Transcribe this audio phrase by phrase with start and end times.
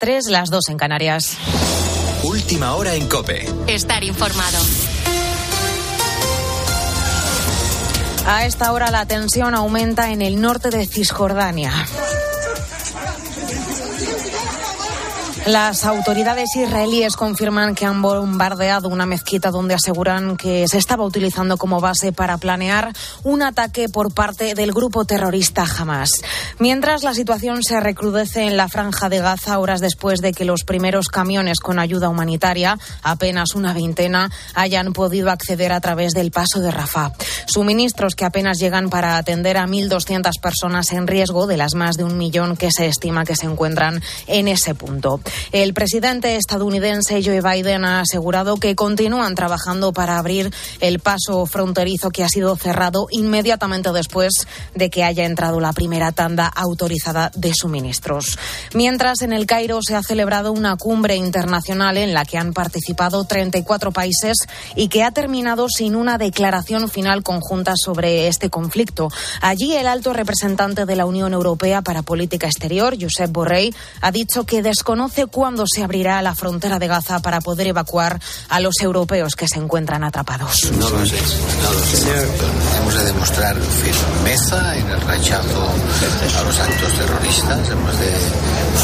[0.00, 1.36] Tres, las dos en Canarias.
[2.22, 3.44] Última hora en Cope.
[3.66, 4.56] Estar informado.
[8.24, 11.72] A esta hora la tensión aumenta en el norte de Cisjordania.
[15.48, 21.56] Las autoridades israelíes confirman que han bombardeado una mezquita donde aseguran que se estaba utilizando
[21.56, 22.92] como base para planear
[23.24, 26.20] un ataque por parte del grupo terrorista Hamas.
[26.58, 30.64] Mientras la situación se recrudece en la franja de Gaza horas después de que los
[30.64, 36.60] primeros camiones con ayuda humanitaria, apenas una veintena, hayan podido acceder a través del paso
[36.60, 37.12] de Rafah.
[37.46, 42.04] Suministros que apenas llegan para atender a 1.200 personas en riesgo de las más de
[42.04, 45.22] un millón que se estima que se encuentran en ese punto.
[45.52, 52.10] El presidente estadounidense Joe Biden ha asegurado que continúan trabajando para abrir el paso fronterizo
[52.10, 57.54] que ha sido cerrado inmediatamente después de que haya entrado la primera tanda autorizada de
[57.54, 58.38] suministros.
[58.74, 63.24] Mientras en el Cairo se ha celebrado una cumbre internacional en la que han participado
[63.24, 64.36] 34 países
[64.76, 69.08] y que ha terminado sin una declaración final conjunta sobre este conflicto.
[69.40, 74.44] Allí el alto representante de la Unión Europea para Política Exterior, Josep Borrell, ha dicho
[74.44, 79.34] que desconoce cuándo se abrirá la frontera de Gaza para poder evacuar a los europeos
[79.34, 80.70] que se encuentran atrapados.
[80.72, 81.16] No lo sé,
[81.62, 82.28] no lo sé.
[82.78, 85.68] Hemos de demostrar firmeza en el rechazo
[86.38, 88.12] a los actos terroristas, hemos de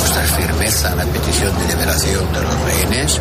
[0.00, 3.20] mostrar firmeza en la petición de liberación de los rehenes,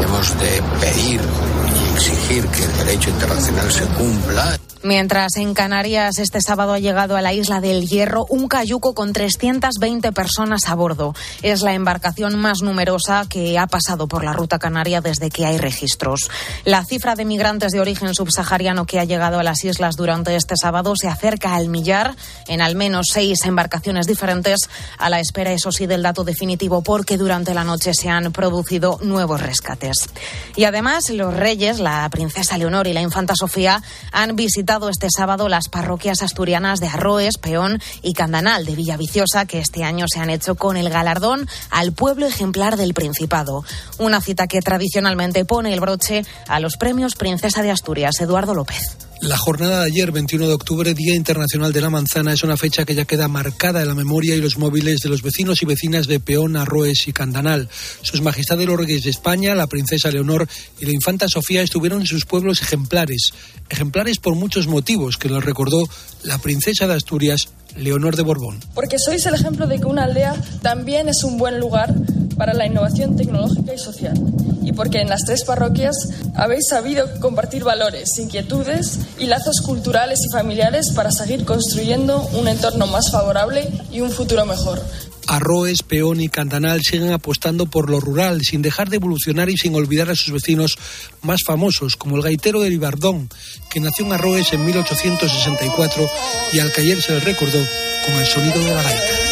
[0.00, 4.58] hemos de pedir y exigir que el derecho internacional se cumpla.
[4.84, 9.12] Mientras en Canarias este sábado ha llegado a la isla del Hierro un cayuco con
[9.12, 11.14] 320 personas a bordo.
[11.42, 15.56] Es la embarcación más numerosa que ha pasado por la ruta canaria desde que hay
[15.56, 16.28] registros.
[16.64, 20.56] La cifra de migrantes de origen subsahariano que ha llegado a las islas durante este
[20.56, 22.16] sábado se acerca al millar
[22.48, 27.16] en al menos seis embarcaciones diferentes, a la espera, eso sí, del dato definitivo, porque
[27.16, 30.08] durante la noche se han producido nuevos rescates.
[30.56, 35.50] Y además, los reyes, la princesa Leonor y la infanta Sofía, han visitado este sábado
[35.50, 40.30] las parroquias asturianas de Arroes, Peón y Candanal de Villaviciosa, que este año se han
[40.30, 43.64] hecho con el galardón al pueblo ejemplar del Principado.
[43.98, 49.11] Una cita que tradicionalmente pone el broche a los premios Princesa de Asturias, Eduardo López.
[49.22, 52.84] La jornada de ayer, 21 de octubre, Día Internacional de la Manzana, es una fecha
[52.84, 56.08] que ya queda marcada en la memoria y los móviles de los vecinos y vecinas
[56.08, 57.68] de Peón, Arroes y Candanal.
[58.02, 60.48] Sus majestades los reyes de España, la princesa Leonor
[60.80, 63.32] y la infanta Sofía estuvieron en sus pueblos ejemplares.
[63.70, 65.88] Ejemplares por muchos motivos que los recordó
[66.24, 68.58] la princesa de Asturias, Leonor de Borbón.
[68.74, 71.94] Porque sois el ejemplo de que una aldea también es un buen lugar
[72.42, 74.20] para la innovación tecnológica y social.
[74.64, 75.94] Y porque en las tres parroquias
[76.34, 82.88] habéis sabido compartir valores, inquietudes y lazos culturales y familiares para seguir construyendo un entorno
[82.88, 84.82] más favorable y un futuro mejor.
[85.28, 89.76] Arroes, Peón y Cantanal siguen apostando por lo rural, sin dejar de evolucionar y sin
[89.76, 90.76] olvidar a sus vecinos
[91.20, 93.28] más famosos, como el gaitero de Ibardón,
[93.70, 96.10] que nació en Arroes en 1864
[96.54, 97.64] y al que ayer se le recordó
[98.04, 99.31] con el sonido de la gaita.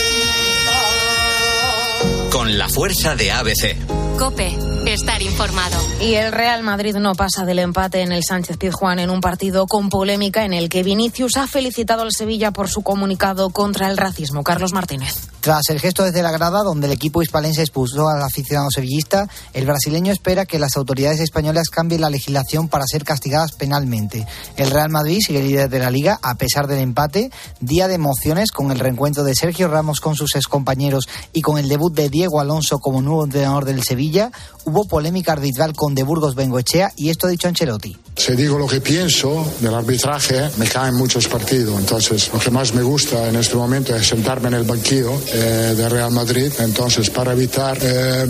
[2.30, 3.76] Con la fuerza de ABC.
[4.16, 5.76] Cope, estar informado.
[6.00, 9.66] Y el Real Madrid no pasa del empate en el Sánchez Pizjuán en un partido
[9.66, 13.96] con polémica en el que Vinicius ha felicitado al Sevilla por su comunicado contra el
[13.96, 14.42] racismo.
[14.42, 15.28] Carlos Martínez.
[15.40, 19.64] Tras el gesto desde la grada, donde el equipo hispalense expulsó al aficionado sevillista, el
[19.64, 24.26] brasileño espera que las autoridades españolas cambien la legislación para ser castigadas penalmente.
[24.56, 27.30] El Real Madrid sigue líder de la liga a pesar del empate,
[27.60, 31.68] día de emociones con el reencuentro de Sergio Ramos con sus excompañeros y con el
[31.68, 34.30] debut de Diego Alonso como nuevo entrenador del Sevilla.
[34.70, 37.96] Hubo polémica arbitral con De Burgos Bengoechea y esto ha dicho Ancelotti.
[38.20, 41.80] Si digo lo que pienso del arbitraje, me caen muchos partidos.
[41.80, 45.74] Entonces, lo que más me gusta en este momento es sentarme en el banquillo eh,
[45.74, 46.52] de Real Madrid.
[46.58, 48.26] Entonces, para evitar eh,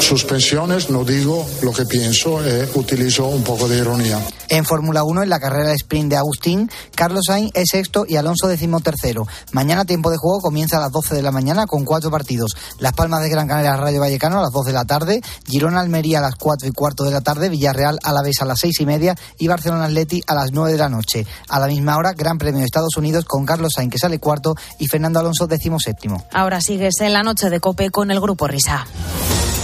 [0.00, 4.20] suspensiones, no digo lo que pienso, eh, utilizo un poco de ironía.
[4.50, 8.16] En Fórmula 1, en la carrera de sprint de Agustín, Carlos Sainz es sexto y
[8.16, 9.26] Alonso decimotercero.
[9.52, 12.56] Mañana tiempo de juego comienza a las 12 de la mañana con cuatro partidos.
[12.78, 16.18] Las Palmas de Gran Canaria Rayo Vallecano a las 2 de la tarde, Girona Almería
[16.18, 18.80] a las 4 y cuarto de la tarde, Villarreal a la vez a las 6
[18.80, 18.97] y media
[19.38, 21.26] y Barcelona Atleti a las 9 de la noche.
[21.48, 24.54] A la misma hora, Gran Premio de Estados Unidos con Carlos Sainz que sale cuarto
[24.78, 26.26] y Fernando Alonso decimoséptimo.
[26.32, 28.86] Ahora sigues en la noche de Cope con el Grupo Risa.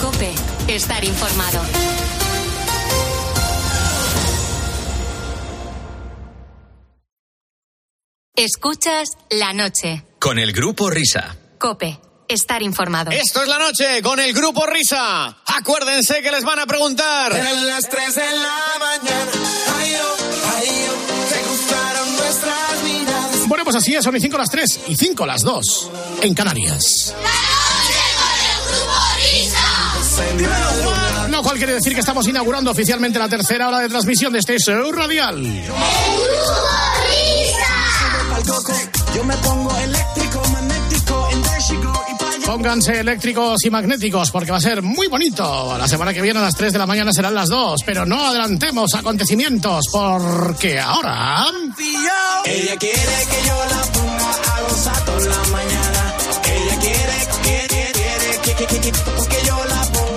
[0.00, 0.32] Cope,
[0.68, 1.60] estar informado.
[8.36, 10.04] Escuchas la noche.
[10.18, 11.36] Con el Grupo Risa.
[11.58, 13.10] Cope, estar informado.
[13.10, 15.36] Esto es la noche con el Grupo Risa.
[15.46, 17.34] Acuérdense que les van a preguntar.
[17.34, 19.32] En las 3 de la mañana.
[19.78, 20.16] Ay, oh,
[20.56, 20.92] ay, oh,
[21.32, 23.48] te gustaron nuestras miradas.
[23.48, 25.90] Bueno, pues así es, son y 5 las 3 y 5 las 2
[26.22, 27.14] en Canarias.
[27.22, 29.74] La noche con el Grupo Risa.
[31.44, 34.90] cual quiere decir que estamos inaugurando oficialmente la tercera hora de transmisión de este show
[34.92, 35.42] radial.
[39.14, 40.23] Yo me pongo eléctrico,
[42.46, 45.76] Pónganse eléctricos y magnéticos porque va a ser muy bonito.
[45.78, 48.26] La semana que viene a las 3 de la mañana serán las 2, pero no
[48.26, 51.46] adelantemos acontecimientos porque ahora...
[52.44, 54.30] Ella quiere que yo la ponga
[54.92, 55.93] a toda la mañana.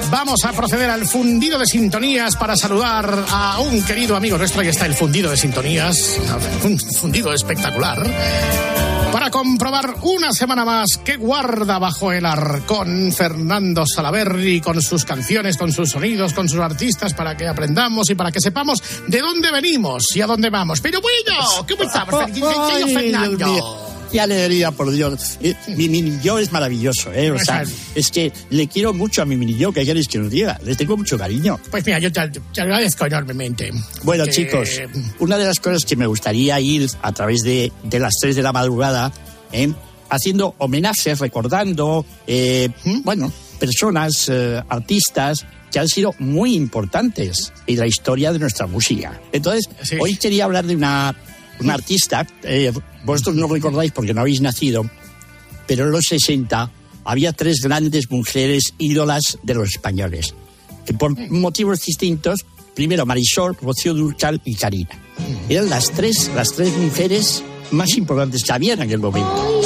[0.10, 4.62] Vamos a proceder al fundido de sintonías para saludar a un querido amigo nuestro.
[4.62, 6.18] Ahí está el fundido de sintonías,
[6.64, 8.10] un fundido espectacular.
[9.12, 15.58] Para comprobar una semana más que guarda bajo el arcón Fernando Salaverri con sus canciones,
[15.58, 19.52] con sus sonidos, con sus artistas, para que aprendamos y para que sepamos de dónde
[19.52, 20.80] venimos y a dónde vamos.
[20.80, 22.32] Pero bueno, ¿cómo estamos,
[22.94, 23.97] Fernando?
[24.12, 25.38] Qué alegría, por Dios.
[25.42, 27.32] Eh, Mi mini yo es maravilloso, ¿eh?
[27.32, 27.64] O sea,
[27.96, 30.60] es que le quiero mucho a mi mini yo, que queréis que os diga.
[30.64, 31.60] Le tengo mucho cariño.
[31.70, 33.72] Pues mira, yo te, te agradezco enormemente.
[34.04, 34.70] Bueno, Que- chicos,
[35.20, 38.42] una de las cosas que me gustaría ir a través de, de las 3 de
[38.42, 39.12] la madrugada,
[39.52, 39.72] ¿eh?
[40.10, 42.70] haciendo homenajes, recordando, eh,
[43.04, 49.20] bueno, personas, eh, artistas que han sido muy importantes en la historia de nuestra música.
[49.34, 49.66] Entonces,
[50.00, 51.14] hoy quería hablar de una,
[51.60, 52.72] una artista, eh,
[53.04, 54.90] vosotros no recordáis porque no habéis nacido,
[55.66, 56.72] pero en los 60
[57.04, 60.34] había tres grandes mujeres ídolas de los españoles,
[60.86, 62.46] que por motivos distintos,
[62.76, 64.90] primero Marisol, Rocío Durcal y Karina.
[65.50, 69.62] Eran las tres, las tres mujeres más importantes que había en aquel momento.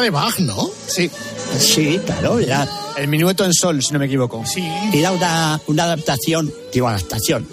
[0.00, 0.70] De Bach, ¿no?
[0.86, 1.10] Sí.
[1.58, 2.68] Sí, claro, era...
[2.96, 4.44] El minueto en sol, si no me equivoco.
[4.44, 4.62] Sí.
[4.92, 7.46] Era una, una adaptación, digo adaptación,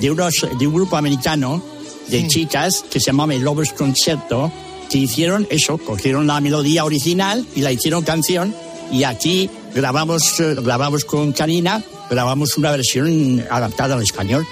[0.00, 1.62] de, unos, de un grupo americano
[2.08, 4.50] de chicas que se llamaba el Lobos Concerto,
[4.90, 8.54] que hicieron eso, cogieron la melodía original y la hicieron canción
[8.90, 14.46] y aquí grabamos, eh, grabamos con Karina, grabamos una versión adaptada al español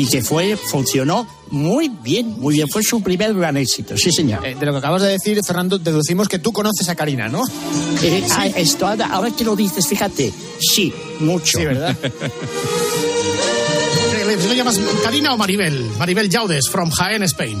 [0.00, 4.46] y que fue, funcionó muy bien, muy bien, fue su primer gran éxito, sí señor.
[4.46, 7.44] Eh, de lo que acabas de decir, Fernando, deducimos que tú conoces a Karina, ¿no?
[8.02, 11.58] Eh, ah, esto, ahora, que lo dices, fíjate, sí, mucho.
[11.58, 11.94] Sí, ¿verdad?
[14.26, 15.90] ¿Le, le llamas Karina o Maribel?
[15.98, 17.58] Maribel Yaudes, from Jaén, Spain.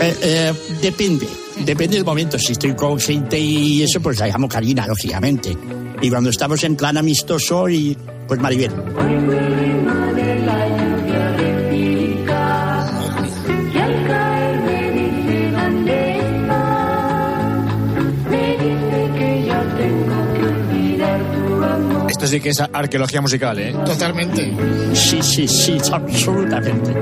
[0.00, 1.26] Eh, eh, depende,
[1.64, 2.38] depende del momento.
[2.38, 5.56] Si estoy con gente y eso, pues la llamo Karina, lógicamente.
[6.00, 7.96] Y cuando estamos en plan amistoso, y
[8.28, 8.70] pues Maribel.
[22.30, 23.74] Sí que es arqueología musical, ¿eh?
[23.84, 24.52] Totalmente.
[24.94, 26.94] Sí, sí, sí, absolutamente.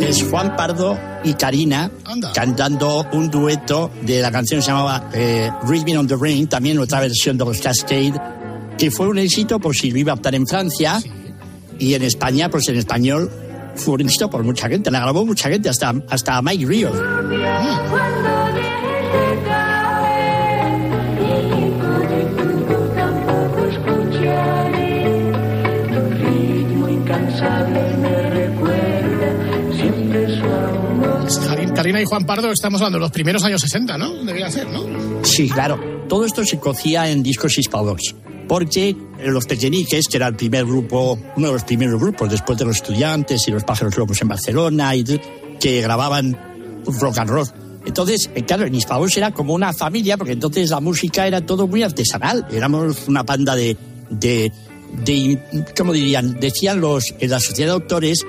[0.00, 1.90] Es Juan Pardo y Karina
[2.34, 6.78] cantando un dueto de la canción que se llamaba eh, Rhythm on the Rain, también
[6.78, 8.14] otra versión de los Cascade,
[8.78, 11.00] que fue un éxito por si lo iba a optar en Francia
[11.78, 13.30] y en España, pues en español
[13.74, 16.92] fue un éxito por mucha gente, la grabó mucha gente, hasta, hasta Mike Ríos.
[16.96, 18.37] Karin-
[31.96, 34.12] Y Juan Pardo, estamos hablando de los primeros años 60, ¿no?
[34.22, 35.24] Debía ser, ¿no?
[35.24, 36.04] Sí, claro.
[36.06, 38.14] Todo esto se cocía en discos hispanos.
[38.46, 42.66] Porque los Pequeñiques, que era el primer grupo, uno de los primeros grupos después de
[42.66, 45.04] los estudiantes y los pájaros locos en Barcelona, y
[45.58, 46.38] que grababan
[47.00, 47.48] rock and roll.
[47.86, 51.66] Entonces, eh, claro, en Hispavox era como una familia, porque entonces la música era todo
[51.66, 52.46] muy artesanal.
[52.52, 53.78] Éramos una banda de,
[54.10, 54.52] de,
[55.04, 56.38] de ¿cómo dirían?
[56.38, 58.26] Decían los, en la sociedad de autores,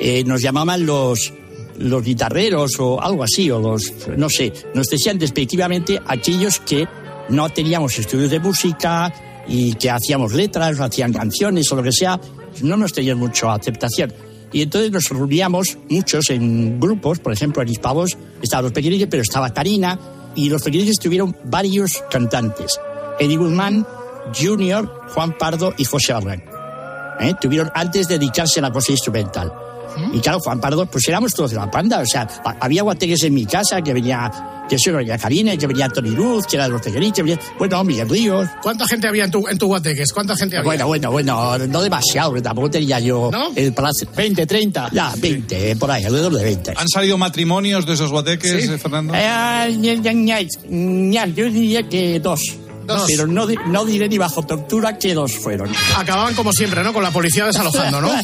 [0.00, 1.32] eh, nos llamaban los,
[1.78, 6.86] los guitarreros o algo así, o los, no sé, nos decían despectivamente aquellos que
[7.28, 9.12] no teníamos estudios de música
[9.46, 12.20] y que hacíamos letras, o hacían canciones o lo que sea,
[12.62, 14.12] no nos tenían mucha aceptación.
[14.52, 19.22] Y entonces nos reuníamos muchos en grupos, por ejemplo, en Hispavos estaban los pequeñiques, pero
[19.22, 19.98] estaba Karina,
[20.36, 22.78] y los pequeñiques tuvieron varios cantantes.
[23.18, 23.86] Eddie Guzmán,
[24.38, 26.42] Junior, Juan Pardo y José Arran.
[27.20, 27.34] ¿eh?
[27.40, 29.52] Tuvieron antes de dedicarse a la cosa instrumental.
[30.12, 32.00] Y claro, Juan Pardo, pues éramos todos de la panda.
[32.00, 34.30] O sea, ha- había guateques en mi casa que venía,
[34.68, 37.12] que eso venía Karina, que venía Tony Luz, que era de los que venía,
[37.58, 38.48] bueno, Miguel Ríos.
[38.62, 40.12] ¿Cuánta gente había en tu, en tu guateques?
[40.12, 40.64] ¿Cuánta gente había?
[40.66, 44.08] Bueno, bueno, bueno, no demasiado, porque tampoco tenía yo el palacio.
[44.16, 44.90] 20, 30.
[44.92, 46.74] Ya, 20, por ahí, alrededor de 20.
[46.76, 49.12] ¿Han salido matrimonios de esos guateques, eh, Fernando?
[50.70, 52.40] Eh, yo diría que dos.
[52.86, 53.04] Dos.
[53.06, 55.70] Pero no, no diré ni bajo tortura que dos fueron.
[55.96, 56.92] Acababan como siempre, ¿no?
[56.92, 58.12] Con la policía desalojando, ¿no?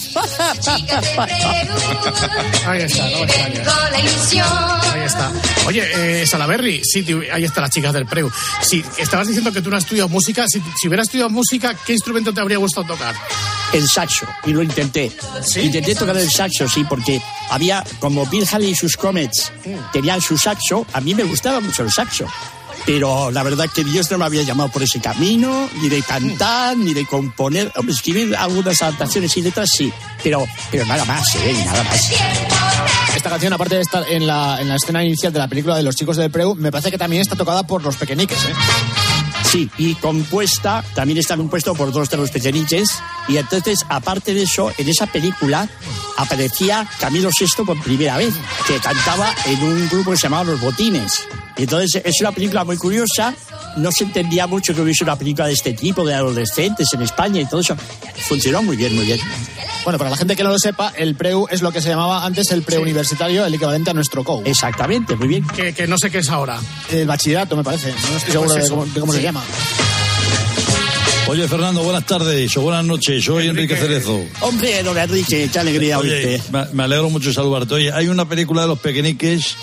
[2.67, 3.19] Ahí está, no.
[4.93, 5.33] Ahí está.
[5.67, 8.31] Oye, eh, Salaberry, sí, tío, ahí están las chicas del Preu.
[8.61, 10.45] Sí, estabas diciendo que tú no has estudiado música.
[10.49, 13.14] Si, si hubieras estudiado música, ¿qué instrumento te habría gustado tocar?
[13.73, 15.12] El saxo, y lo intenté.
[15.57, 19.52] Intenté tocar el saxo, sí, porque había, como Bill Haley y sus Comets
[19.93, 22.26] tenían su saxo, a mí me gustaba mucho el saxo.
[22.92, 26.76] Pero la verdad que Dios no me había llamado por ese camino, ni de cantar,
[26.76, 27.73] ni de componer.
[27.87, 29.92] Escribir algunas adaptaciones y letras sí,
[30.25, 31.54] pero, pero nada más, ¿eh?
[31.66, 32.11] Nada más.
[33.14, 35.85] Esta canción, aparte de estar en la, en la escena inicial de la película de
[35.85, 38.52] los chicos del Preu, me parece que también está tocada por los pequeñiques, ¿eh?
[39.50, 42.88] Sí, y compuesta, también está compuesto por dos de los pequeñiches.
[43.26, 45.69] Y entonces, aparte de eso, en esa película
[46.16, 48.33] aparecía Camilo VI por primera vez,
[48.69, 51.26] que cantaba en un grupo que se llamaba Los Botines.
[51.57, 53.35] Y entonces, es una película muy curiosa.
[53.76, 57.40] No se entendía mucho que hubiese una película de este tipo, de adolescentes en España
[57.40, 57.75] y todo eso.
[58.28, 59.19] Funcionó muy bien, muy bien.
[59.84, 62.25] Bueno, para la gente que no lo sepa, el Preu es lo que se llamaba
[62.25, 64.42] antes el preuniversitario, el equivalente a nuestro COU.
[64.44, 65.46] Exactamente, muy bien.
[65.49, 66.58] Que, que no sé qué es ahora.
[66.90, 67.92] El bachillerato, me parece.
[67.92, 69.42] No estoy seguro Pues de cómo, de cómo se llama.
[71.30, 73.25] Oye, Fernando, buenas tardes o buenas noches.
[73.25, 74.20] Soy Enrique, Cerezo.
[74.40, 76.42] Hombre, don Enrique, qué alegría Oye, oírte.
[76.72, 77.75] me, alegro mucho de saludarte.
[77.75, 79.54] Oye, hay una película de los pequeñiques,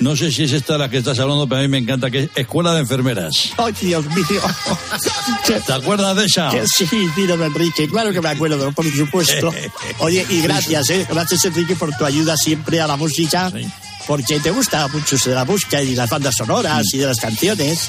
[0.00, 2.24] no sé si es esta la que estás hablando, pero a mí me encanta, que
[2.24, 3.54] es Escuela de Enfermeras.
[3.56, 4.42] ¡Ay, Dios mío!
[5.66, 6.50] ¿Te acuerdas de esa?
[6.66, 9.50] Sí, sí, don Enrique, claro que me acuerdo, por supuesto.
[10.00, 11.06] Oye, y gracias, ¿eh?
[11.08, 13.50] Gracias, Enrique, por tu ayuda siempre a la música,
[14.06, 17.88] porque te gusta mucho de la música y las bandas sonoras y de las canciones.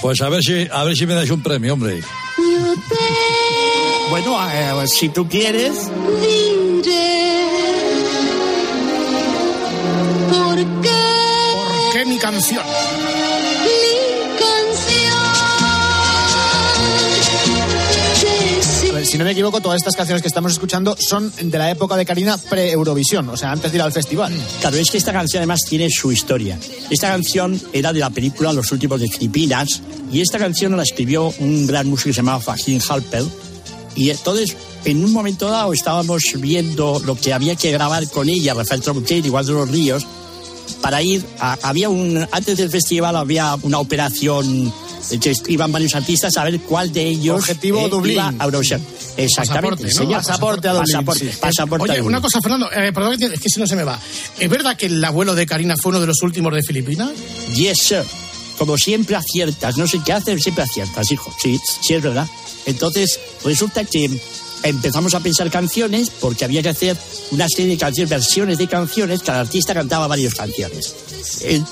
[0.00, 2.02] Pues a ver si, a ver si me dais un premio, hombre.
[4.10, 5.90] Bueno, eh, si tú quieres...
[10.30, 10.90] ¿Por qué?
[11.56, 12.64] ¿Por qué mi canción?
[19.12, 22.06] Si no me equivoco, todas estas canciones que estamos escuchando son de la época de
[22.06, 24.32] Karina pre-Eurovisión, o sea, antes de ir al festival.
[24.62, 26.58] Claro, es que esta canción además tiene su historia.
[26.88, 31.30] Esta canción era de la película Los últimos de Filipinas y esta canción la escribió
[31.40, 33.24] un gran músico que se llamaba Joaquín Halper
[33.96, 38.54] y entonces en un momento dado estábamos viendo lo que había que grabar con ella,
[38.54, 40.06] Rafael Trabuquel, igual de los Ríos,
[40.80, 44.72] para ir había un antes del festival había una operación
[45.20, 48.12] que iban varios artistas a ver cuál de ellos Objetivo eh, Dublín.
[48.14, 48.82] iba a Eurovisión.
[49.16, 49.90] Exactamente, Pasaporte, ¿no?
[49.90, 50.16] señor.
[50.22, 51.38] Pasaporte a Dublín, Pasaporte, sí.
[51.40, 52.08] pasaporte a Oye, Dublín.
[52.14, 53.98] una cosa, Fernando, eh, perdón, es que si no se me va.
[54.38, 57.10] ¿Es verdad que el abuelo de Karina fue uno de los últimos de Filipinas?
[57.54, 58.04] Yes, sir.
[58.58, 61.34] Como siempre aciertas, no sé qué haces, siempre aciertas, hijo.
[61.42, 62.26] Sí, sí es verdad.
[62.66, 64.08] Entonces, resulta que
[64.62, 66.96] empezamos a pensar canciones porque había que hacer
[67.32, 70.94] una serie de canciones, versiones de canciones, cada artista cantaba varias canciones.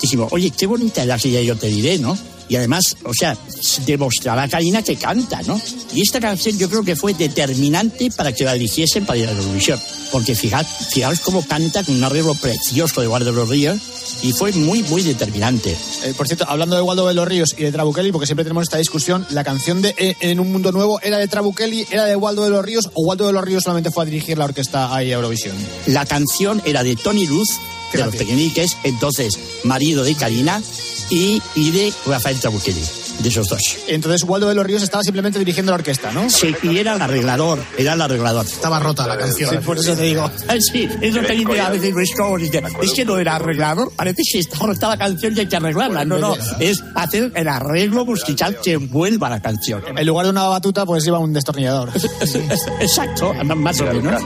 [0.00, 2.18] Dijimos, oye, qué bonita es la que ya yo te diré, ¿no?
[2.50, 3.38] Y además, o sea,
[3.86, 5.58] demostrará a Karina que canta, ¿no?
[5.94, 9.32] Y esta canción yo creo que fue determinante para que la eligiesen para ir a
[9.32, 9.78] la Eurovisión.
[10.12, 13.78] Porque fijad, fijaos cómo canta con un arreglo precioso de Guardia de los Ríos
[14.22, 15.76] y fue muy, muy determinante.
[16.04, 18.64] Eh, por cierto, hablando de Waldo de los Ríos y de Trabuchelli, porque siempre tenemos
[18.64, 22.16] esta discusión, la canción de eh, En un mundo nuevo era de Trabuchelli, era de
[22.16, 24.94] Waldo de los Ríos, o Waldo de los Ríos solamente fue a dirigir la orquesta
[24.94, 25.56] ahí a Eurovisión.
[25.86, 27.48] La canción era de Tony Luz,
[27.92, 30.62] de los pequeñiques, entonces marido de Karina,
[31.10, 32.82] y, y de Rafael Trabuchelli,
[33.22, 33.60] de esos dos.
[33.88, 36.28] Entonces Waldo de los Ríos estaba simplemente dirigiendo la orquesta, ¿no?
[36.30, 38.46] Sí, y era el arreglador, era el arreglador.
[38.46, 39.50] Estaba rota la canción.
[39.50, 40.30] Sí, por eso te digo.
[40.60, 43.90] Sí, es lo que dice a veces Luis Cobos, dice, es que no era arreglador,
[43.96, 46.04] parece que está rota la canción y hay que arreglarla.
[46.04, 49.82] No, no, es hacer el arreglo musical que vuelva la canción.
[49.96, 51.90] En lugar de una batuta, pues iba un destornillador.
[52.80, 54.22] Exacto, más o menos.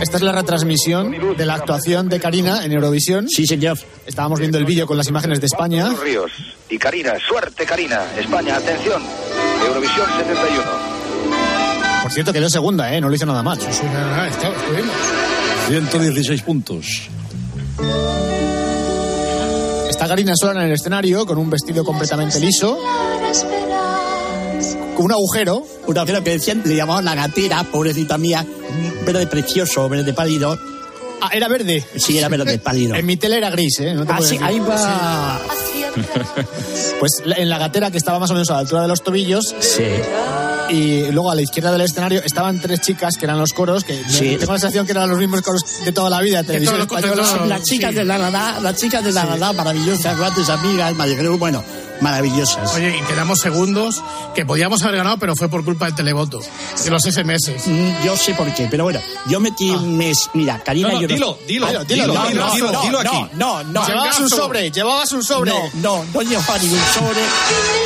[0.00, 3.28] Esta es la retransmisión de la actuación de Karina en Eurovisión.
[3.28, 3.78] Sí, señor.
[4.06, 5.94] Estábamos viendo el vídeo con las imágenes de España.
[6.02, 6.30] Ríos
[6.70, 9.02] y Karina, suerte Karina, España, atención,
[9.66, 10.62] Eurovisión 71.
[12.02, 13.00] Por cierto, quedó segunda, ¿eh?
[13.00, 13.58] No lo hizo nada mal.
[15.68, 17.08] 116 puntos.
[19.90, 22.78] Está Karina sola en el escenario con un vestido completamente liso,
[24.96, 25.62] con un agujero.
[25.86, 28.46] Una agujero que decían, le llamaban la gatera, pobrecita mía,
[29.04, 30.58] verde precioso, verde pálido.
[31.20, 31.84] Ah, era verde.
[31.96, 32.94] Sí, era verde pálido.
[32.94, 33.92] En mi tele era gris, ¿eh?
[33.92, 35.38] No te Ah, sí, ahí va.
[37.00, 39.54] Pues en la gatera que estaba más o menos a la altura de los tobillos.
[39.60, 39.84] Sí.
[40.70, 44.02] y luego a la izquierda del escenario estaban tres chicas que eran los coros, que
[44.06, 44.36] Sí.
[44.38, 47.22] tengo la sensación que eran los mismos coros de toda la vida televisión española.
[47.46, 47.96] Las chicas sí.
[47.96, 51.64] de la Nada, las chicas de la Nada, maravillosas, grandes amigas, Madre bueno,
[52.00, 52.74] maravillosas.
[52.74, 54.02] Oye, y quedamos segundos
[54.34, 56.40] que podíamos haber ganado, pero fue por culpa del televoto,
[56.84, 57.52] de los SMS.
[57.66, 60.30] Mm, Yo sé por qué, pero bueno, yo metí un mes.
[60.34, 63.02] Mira, Karina, No, no, yo dilo, dilo, Dilo, dilo, dilo, dilo, no, dilo, no, dilo
[63.02, 63.30] no, aquí.
[63.36, 65.50] No, no, Llevabas un sobre, llevabas un sobre.
[65.50, 67.20] No, no, no llevaba ningún sobre.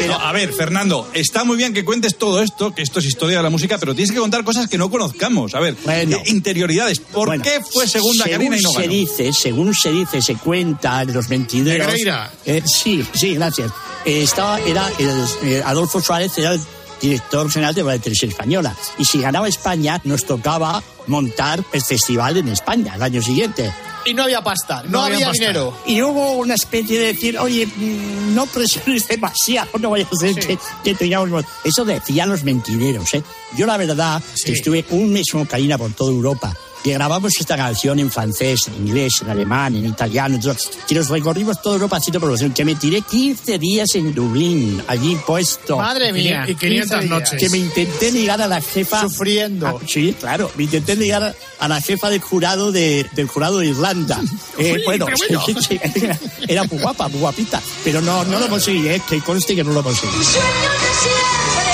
[0.00, 3.06] Pero, No, a ver, Fernando, está muy bien que cuentes todo esto, que esto es
[3.06, 5.54] historia de la música, pero tienes que contar cosas que no conozcamos.
[5.54, 6.16] A ver, Bueno.
[6.18, 7.00] eh, interioridades.
[7.00, 8.92] ¿Por Bueno, qué fue segunda según Karina y no se ganó?
[8.92, 11.86] dice, según se dice, se cuenta en los mentideros.
[11.86, 12.30] Negreira.
[12.44, 13.70] Eh, sí, sí, gracias.
[14.04, 16.60] Eh, estaba, era el, eh, Adolfo Suárez era el
[17.00, 18.76] director general de la televisión española.
[18.98, 23.72] Y si ganaba España, nos tocaba montar el festival en España el año siguiente.
[24.04, 25.76] Y no había pasta, no, No había dinero.
[25.86, 30.34] Y hubo una especie de decir, oye, mm, no presiones demasiado, no vaya a ser
[30.34, 31.44] que, que tengamos...
[31.62, 33.22] Eso decían los mentideros, ¿eh?
[33.56, 34.44] Yo la verdad Sí.
[34.46, 36.56] que estuve un mes con Karina por toda Europa.
[36.82, 40.54] Que grabamos esta canción en francés, en inglés, en alemán, en italiano, todo,
[40.88, 45.16] que nos recorrimos toda Europa haciendo promoción, que me tiré 15 días en Dublín, allí
[45.26, 45.76] puesto.
[45.76, 46.44] Madre mía.
[46.48, 47.10] Y 500 15 días.
[47.10, 47.40] noches.
[47.40, 49.02] Que me intenté ligar a la jefa.
[49.02, 49.66] Sufriendo.
[49.66, 50.50] Ah, sí, claro.
[50.56, 54.20] Me intenté ligar a la jefa del jurado de, del jurado de Irlanda.
[54.58, 55.42] Eh, Uy, bueno, bueno.
[55.46, 57.60] sí, sí, era, era muy guapa, muy guapita.
[57.82, 60.12] Pero no, no lo conseguí, eh, que conste que no lo conseguí.
[60.12, 61.71] Sueños de siempre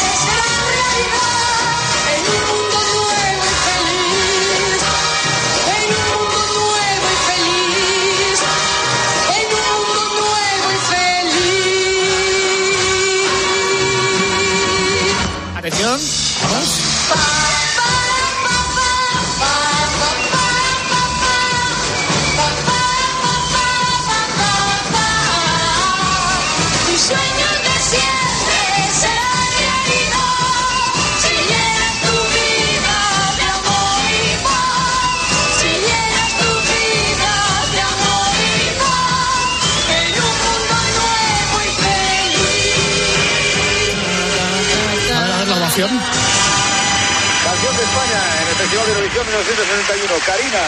[45.97, 46.49] ovación.
[47.45, 50.15] Canción de España en el Festival de Eurovisión 1961.
[50.27, 50.65] Karina.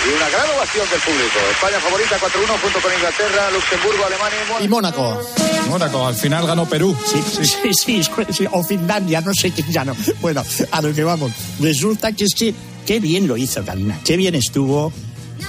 [0.00, 1.38] Y una gran ovación del público.
[1.50, 5.20] España favorita 4-1 junto con Inglaterra, Luxemburgo, Alemania y Y Mónaco.
[5.68, 6.96] Mónaco, al final ganó Perú.
[7.04, 9.94] Sí, sí, sí, sí, o Finlandia, no sé quién ya no.
[10.22, 11.32] Bueno, a lo que vamos.
[11.58, 12.54] Resulta que es que,
[12.86, 14.90] qué bien lo hizo Karina, qué bien estuvo,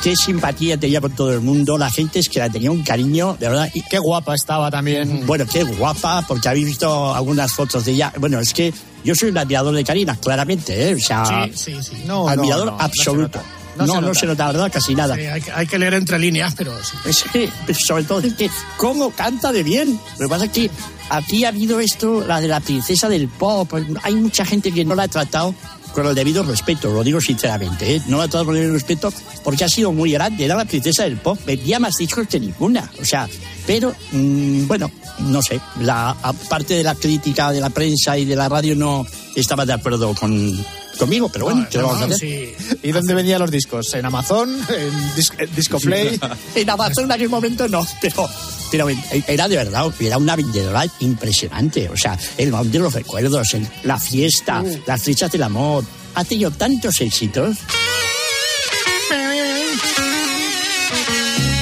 [0.03, 1.77] qué simpatía tenía con todo el mundo.
[1.77, 3.69] La gente es que la tenía un cariño, de verdad.
[3.73, 5.25] Y, Qué guapa estaba también.
[5.25, 8.11] bueno, qué guapa, porque habéis visto algunas fotos de ella.
[8.17, 10.95] Bueno, es que yo soy un admirador de Karina, claramente, ¿eh?
[10.95, 12.03] O sea, Sí, sí, sí.
[12.05, 13.39] No, admirador no, no, absoluto.
[13.77, 14.19] No, No no, se nota.
[14.19, 14.71] se nota, ¿verdad?
[14.71, 15.15] Casi nada.
[15.15, 16.97] Sí, hay, que- hay que leer entre líneas, pero sí.
[17.05, 19.99] Es que, sobre todo, es que, ¿cómo canta de bien?
[20.19, 20.69] Lo que pasa es que
[21.09, 23.71] aquí ha habido esto, la de la princesa del pop.
[24.03, 25.55] Hay mucha gente que no la ha tratado
[25.93, 28.01] con el debido respeto, lo digo sinceramente, ¿eh?
[28.07, 30.45] No la ha tratado con el respeto porque ha sido muy grande.
[30.45, 32.89] Era la princesa del pop, vendía más discos que ninguna.
[33.01, 33.27] O sea,
[33.65, 38.35] pero, mm, bueno, no sé, la aparte de la crítica de la prensa y de
[38.35, 40.57] la radio no estaba de acuerdo con,
[40.97, 42.27] conmigo, pero bueno, ¿qué le vamos a No, hacer?
[42.27, 42.77] sí.
[42.83, 43.93] ¿Y dónde vendían los discos?
[43.93, 44.49] ¿En Amazon?
[44.69, 46.19] ¿En Dis- en Disco Play?
[46.55, 48.29] En Amazon en aquel momento no, pero,
[48.71, 48.87] pero
[49.27, 51.89] era de verdad, era una vendedora impresionante.
[51.89, 55.83] O sea, el baúl de los recuerdos, el- la fiesta, las flechas del amor.
[56.15, 57.57] Ha tenido tantos éxitos.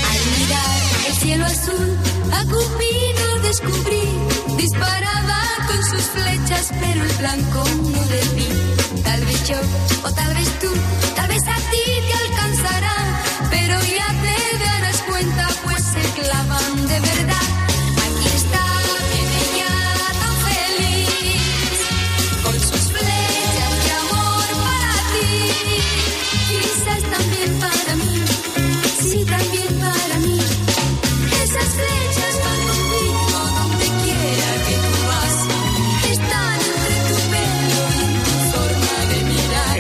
[0.10, 1.98] Al mirar el cielo azul,
[2.32, 4.02] a Cupido descubrí.
[4.58, 8.48] Disparaba con sus flechas, pero el blanco no vi.
[9.10, 9.56] Tal vez yo,
[10.04, 10.72] o tal vez tú,
[11.16, 12.96] tal vez a ti te alcanzará.
[13.50, 17.69] Pero ya te darás cuenta, pues se clavan de verdad.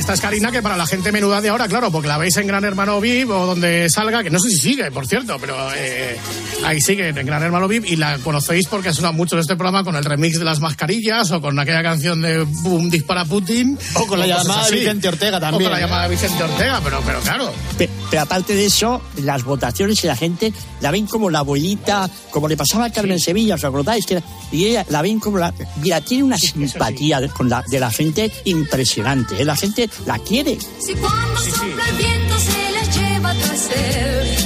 [0.10, 2.48] Esta es Karina, que para la gente menuda de ahora, claro, porque la veis en
[2.48, 6.17] Gran Hermano VIP o donde salga, que no sé si sigue, por cierto, pero eh,
[6.65, 9.56] ahí sigue en Gran Hermano VIP y la conocéis porque ha sonado mucho en este
[9.56, 13.78] programa con el remix de las mascarillas o con aquella canción de Boom Dispara Putin.
[13.93, 14.78] O con la cosas llamada de.
[14.80, 15.82] Vicente Ortega O también, con la ¿eh?
[15.84, 17.54] llamada de Vicente Ortega, pero, pero claro.
[17.78, 22.10] Pe- Pero aparte de eso, las votaciones y la gente la ven como la abuelita,
[22.32, 24.06] como le pasaba a Carmen Sevilla, ¿os acordáis?
[24.06, 25.54] Que era- y ella la ven como la...
[25.82, 29.41] Mira, tiene una simpatía de, con la, de la gente impresionante.
[29.41, 29.45] ¿eh?
[29.45, 30.58] La gente la quiere.
[30.84, 34.38] Si cuando sopla el viento se les lleva tras él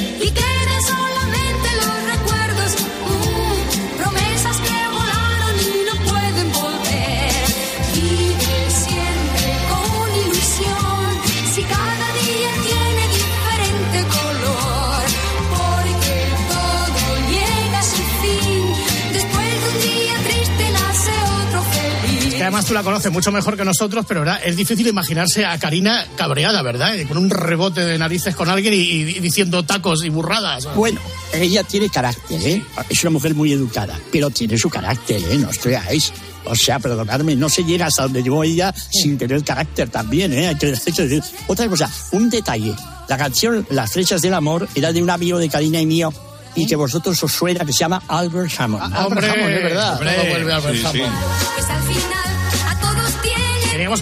[22.53, 24.39] además tú la conoces mucho mejor que nosotros, pero ¿verdad?
[24.43, 26.93] es difícil imaginarse a Karina cabreada, ¿verdad?
[27.07, 30.67] Con un rebote de narices con alguien y, y diciendo tacos y burradas.
[30.75, 30.99] Bueno,
[31.33, 32.63] ella tiene carácter, ¿eh?
[32.89, 35.37] Es una mujer muy educada, pero tiene su carácter, ¿eh?
[35.37, 36.13] No os creáis.
[36.45, 40.49] O sea, perdonadme, no se llega hasta donde llegó ella sin tener carácter también, ¿eh?
[40.49, 42.75] Hay que decir- Otra cosa, un detalle.
[43.07, 46.13] La canción Las flechas del amor era de un amigo de Karina y mío
[46.55, 48.83] y que vosotros os suena, que se llama Albert Hammond.
[48.95, 49.93] hombre, Albert Hammond, es verdad.
[49.93, 50.29] hombre.
[50.29, 50.85] Vuelve a Albert Sí, sí.
[51.01, 51.13] Hammond.
[51.55, 52.42] Pues al final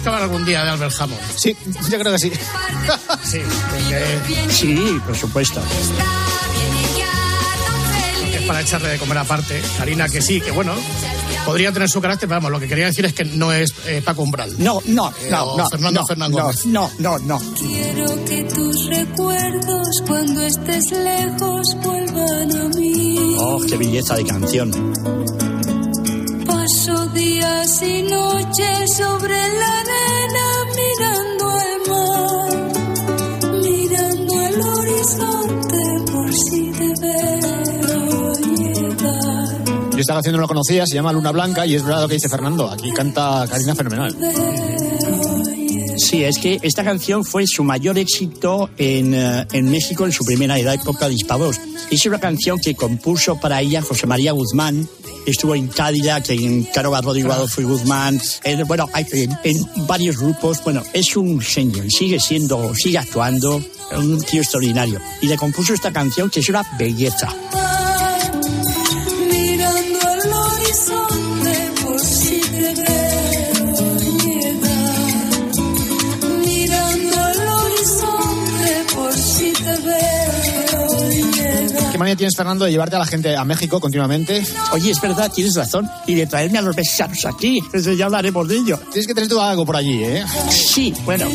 [0.00, 1.20] que hablar algún día de Albert Hammond.
[1.36, 1.56] Sí,
[1.90, 2.32] yo creo que sí.
[3.24, 3.38] sí,
[3.70, 5.62] porque Sí, por supuesto.
[8.34, 9.60] es para echarle de comer aparte.
[9.78, 10.72] Karina, que sí, que bueno,
[11.44, 14.02] podría tener su carácter, pero vamos, lo que quería decir es que no es eh,
[14.04, 14.54] Paco Umbral.
[14.58, 19.86] No, no, Eh, no, Fernando no, Fernando no, no, no, no, Quiero que tus recuerdos
[20.06, 23.36] cuando estés lejos vuelvan a mí.
[23.38, 25.21] Oh, qué belleza de canción.
[26.62, 30.46] Paso días y noches sobre la arena
[30.78, 32.52] mirando el mar,
[33.60, 39.64] mirando el horizonte por si te veo llegar.
[39.90, 42.14] Yo esta canción no la conocía, se llama Luna Blanca y es verdad lo que
[42.14, 42.70] dice Fernando.
[42.70, 44.16] Aquí canta Karina fenomenal.
[46.12, 50.26] Sí, es que esta canción fue su mayor éxito en, eh, en México en su
[50.26, 51.58] primera época de Hispados.
[51.90, 54.86] Es una canción que compuso para ella José María Guzmán.
[55.24, 58.20] Estuvo en Cadillac, en Caro Barro de Fue Guzmán.
[58.44, 60.62] en- bueno, hay- en, en varios grupos.
[60.62, 63.62] Bueno, es un genio y sigue siendo, sigue actuando.
[63.96, 65.00] Un tío extraordinario.
[65.22, 67.28] Y le compuso esta canción que es una belleza.
[82.12, 84.44] Manía tienes, Fernando, de llevarte a la gente a México continuamente?
[84.72, 85.88] Oye, es verdad, tienes razón.
[86.06, 87.60] Y de traerme a los mexicanos aquí.
[87.72, 88.78] Eso ya hablaremos de ello.
[88.90, 90.24] Tienes que tener tú algo por allí, ¿eh?
[90.50, 91.26] Sí, bueno,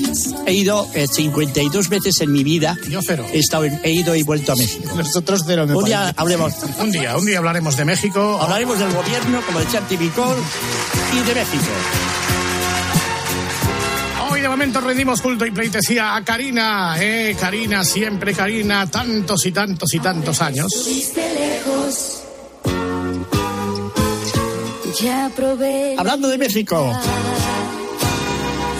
[0.46, 2.78] he ido eh, 52 veces en mi vida.
[2.90, 3.26] Yo cero.
[3.32, 4.94] He, estado en- he ido y vuelto a México.
[4.96, 6.16] Nosotros cero, me Un día parece.
[6.22, 6.54] hablemos.
[6.80, 8.40] Un día, un día hablaremos de México.
[8.42, 10.36] Hablaremos del gobierno, como decía Timicol,
[11.14, 11.72] y de México.
[14.58, 20.00] Momento rendimos culto y pleitesía a Karina, eh, Karina, siempre Karina, tantos y tantos y
[20.00, 20.74] tantos años.
[20.74, 22.24] Estuviste lejos.
[25.00, 25.94] Ya probé.
[25.96, 26.92] Hablando de México.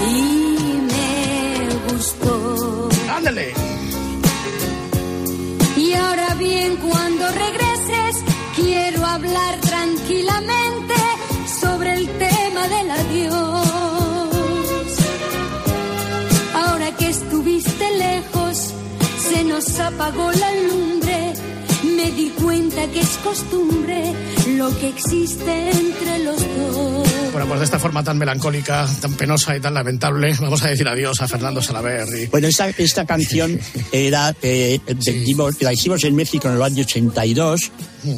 [0.10, 2.90] Y me gustó.
[3.16, 3.54] Ándale.
[5.78, 8.24] Y ahora bien, cuando regreses,
[8.56, 10.96] quiero hablar tranquilamente
[11.62, 13.67] sobre el tema del adiós.
[19.58, 21.34] Nos apagó la lumbre.
[21.96, 24.14] Me di cuenta que es costumbre
[24.56, 27.08] lo que existe entre los dos.
[27.32, 30.88] Bueno, pues de esta forma tan melancólica, tan penosa y tan lamentable, vamos a decir
[30.88, 32.28] adiós a Fernando Salaverri.
[32.28, 33.60] Bueno, esta, esta canción
[33.92, 37.72] era, eh, vendimos, la hicimos en México en el año 82,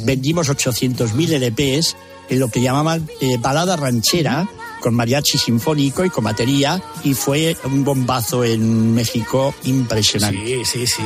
[0.04, 1.96] vendimos 800.000 LPs
[2.28, 4.46] en lo que llamaban eh, balada ranchera,
[4.80, 10.64] con mariachi sinfónico y con batería, y fue un bombazo en México impresionante.
[10.64, 11.02] Sí, sí, sí.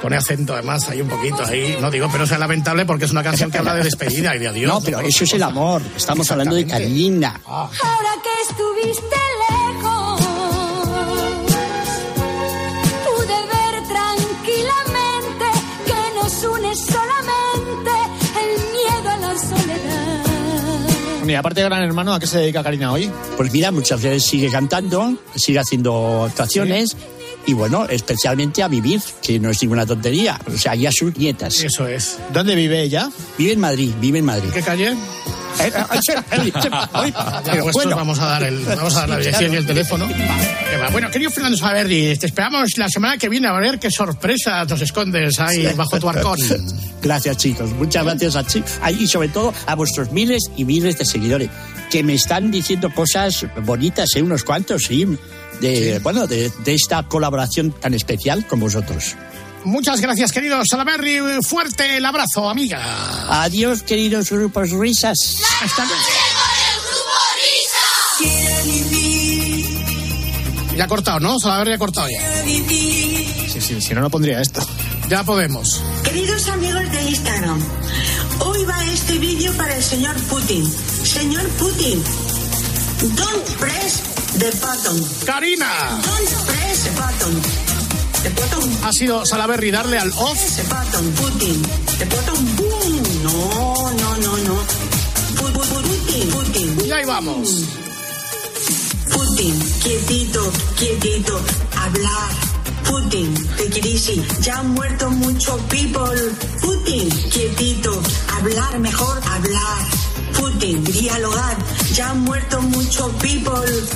[0.00, 1.76] Pone acento además, hay un poquito ahí.
[1.80, 4.48] No digo, pero es lamentable porque es una canción que habla de despedida y de
[4.48, 4.72] adiós.
[4.72, 5.82] No, pero eso es el amor.
[5.96, 7.40] Estamos hablando de Karina.
[7.46, 7.68] Ah.
[7.82, 9.16] Ahora que estuviste
[9.50, 10.20] lejos,
[13.04, 15.46] pude ver tranquilamente
[15.86, 17.35] que nos une solamente
[21.34, 23.10] Aparte de Gran Hermano, ¿a qué se dedica Karina hoy?
[23.36, 26.96] Pues mira, muchas veces sigue cantando, sigue haciendo actuaciones.
[27.46, 30.38] Y bueno, especialmente a vivir, que no es ninguna tontería.
[30.52, 31.60] O sea, ya sus nietas.
[31.60, 32.18] Eso es.
[32.32, 33.08] ¿Dónde vive ella?
[33.38, 34.48] Vive en Madrid, vive en Madrid.
[34.52, 34.94] ¿Qué calle?
[37.44, 37.96] Pero bueno.
[37.96, 40.06] vamos a dar el, vamos a dar la dirección y el teléfono.
[40.92, 44.80] Bueno, querido Fernando Salaverri, te esperamos la semana que viene a ver qué sorpresa nos
[44.82, 46.38] escondes ahí bajo tu arcón.
[47.02, 47.70] Gracias, chicos.
[47.70, 51.48] Muchas gracias a chi- a- y sobre todo a vuestros miles y miles de seguidores
[51.90, 54.22] que me están diciendo cosas bonitas, ¿eh?
[54.22, 55.06] unos cuantos, sí.
[55.60, 59.16] De, Bueno, de, de esta colaboración tan especial con vosotros.
[59.64, 61.18] Muchas gracias, querido Salaverri.
[61.42, 63.42] Fuerte el abrazo, amiga.
[63.42, 65.18] Adiós, queridos grupos risas.
[65.60, 66.02] Hasta luego.
[70.76, 71.38] Ya ha cortado, ¿no?
[71.40, 72.44] Salaverri ha cortado ya.
[72.44, 74.60] Sí, sí, si no, no pondría esto.
[75.08, 75.80] Ya podemos.
[76.04, 77.60] Queridos amigos de Instagram,
[78.40, 80.64] hoy va este vídeo para el señor Putin.
[81.04, 82.02] Señor Putin,
[83.16, 85.26] don't press the button.
[85.26, 86.00] Karina.
[88.82, 90.38] Ha sido Salaverri darle al off.
[91.16, 91.62] Putin.
[93.22, 94.54] No, no, no, no.
[95.36, 96.86] Pu- pu- Putin, Putin.
[96.86, 97.48] Y ahí vamos.
[99.12, 101.40] Putin, quietito, quietito,
[101.76, 102.30] hablar.
[102.84, 103.34] Putin,
[103.72, 106.20] crisis, ya han muerto muchos people.
[106.60, 108.00] Putin, quietito,
[108.36, 109.86] hablar mejor, hablar.
[110.36, 111.56] Putin, dialogar.
[111.94, 113.52] Ya han muerto muchos people,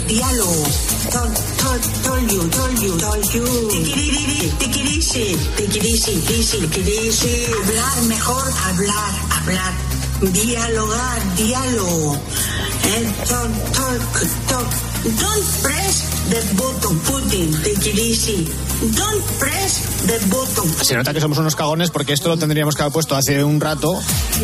[0.06, 0.64] diálogo.
[1.12, 3.68] Tol, tol, tol you, tol you, tol you.
[3.70, 7.46] Tikiriri, tikirisi, tikirisi, tikirisi, tikirisi.
[7.52, 9.72] Hablar mejor, hablar, hablar.
[10.32, 12.16] Dialogar, diálogo.
[12.84, 13.98] Eh, tol, tol,
[14.48, 14.89] tol.
[15.02, 18.44] Don't press the button, Putin, take it easy.
[18.94, 20.84] Don't press the button.
[20.84, 23.60] Se nota que somos unos cagones porque esto lo tendríamos que haber puesto hace un
[23.60, 23.92] rato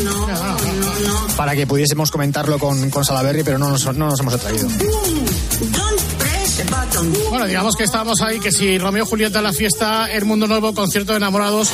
[0.02, 1.36] No, no, no.
[1.36, 4.66] para que pudiésemos comentarlo con, con Salaberry, pero no nos, no nos hemos atraído.
[4.68, 7.12] Don't press the button.
[7.30, 10.46] Bueno, digamos que estábamos ahí, que si Romeo y Julieta en la fiesta, El Mundo
[10.46, 11.68] Nuevo, concierto de enamorados.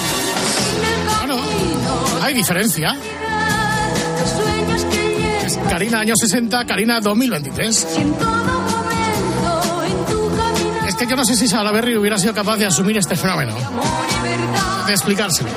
[1.21, 1.41] Bueno,
[2.21, 2.97] hay diferencia.
[5.47, 7.87] Es Karina años 60, Karina 2023.
[11.03, 13.57] Que yo no sé si Salaberry hubiera sido capaz de asumir este fenómeno,
[14.87, 15.51] de explicárselo.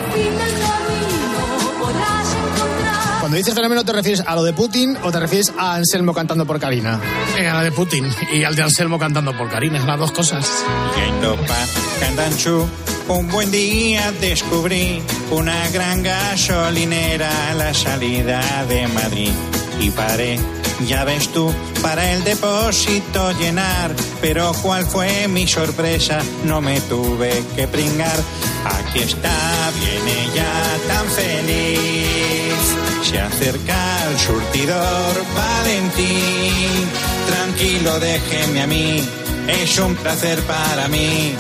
[3.20, 6.48] Cuando dices fenómeno, ¿te refieres a lo de Putin o te refieres a Anselmo cantando
[6.48, 7.00] por Karina?
[7.38, 10.50] Eh, a la de Putin y al de Anselmo cantando por Karina, las dos cosas.
[13.08, 19.32] Un buen día descubrí una gran gasolinera a la salida de Madrid.
[19.80, 20.40] Y paré,
[20.88, 23.96] ya ves tú, para el depósito llenar.
[24.22, 28.18] Pero cuál fue mi sorpresa, no me tuve que pringar.
[28.66, 32.56] Aquí está, viene ya tan feliz.
[33.04, 36.90] Se acerca al surtidor Valentín.
[37.28, 39.04] Tranquilo, déjeme a mí,
[39.48, 41.36] es un placer para mí.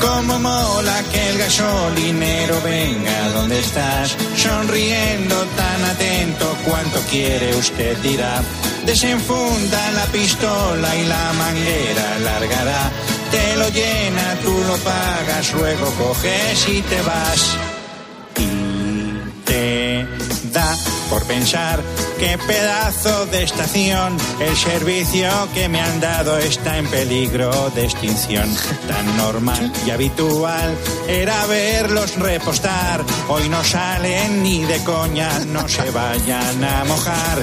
[0.00, 8.42] Como mola que el gasolinero venga donde estás, sonriendo tan atento, cuánto quiere usted dirá.
[8.86, 12.90] Desenfunda la pistola y la manguera largará.
[13.30, 17.56] Te lo llena, tú lo pagas, luego coges y te vas.
[18.36, 20.06] Y te
[20.52, 20.76] da
[21.10, 21.82] por pensar
[22.18, 28.48] qué pedazo de estación el servicio que me han dado está en peligro de extinción.
[28.88, 30.76] Tan normal y habitual
[31.08, 33.04] era verlos repostar.
[33.28, 37.38] Hoy no salen ni de coña, no se vayan a mojar.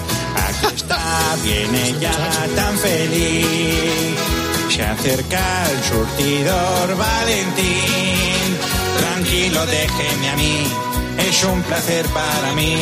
[0.47, 0.99] Aquí está,
[1.43, 4.17] viene ya tan feliz.
[4.69, 8.57] Se acerca el surtidor Valentín.
[8.97, 10.67] Tranquilo, déjeme a mí,
[11.27, 12.77] es un placer para mí.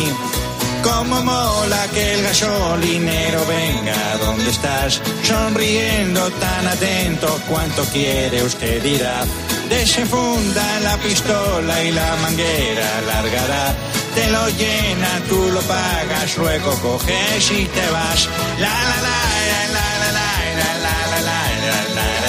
[0.90, 5.00] Como mola que el gasolinero venga, ¿dónde estás?
[5.24, 9.24] Sonriendo tan atento, ¿cuánto quiere usted dirá?
[9.70, 13.76] Desenfunda la pistola y la manguera largará.
[14.16, 18.28] Te lo llena, tú lo pagas, luego coges y te vas.
[18.60, 19.18] La la la
[19.52, 19.89] la la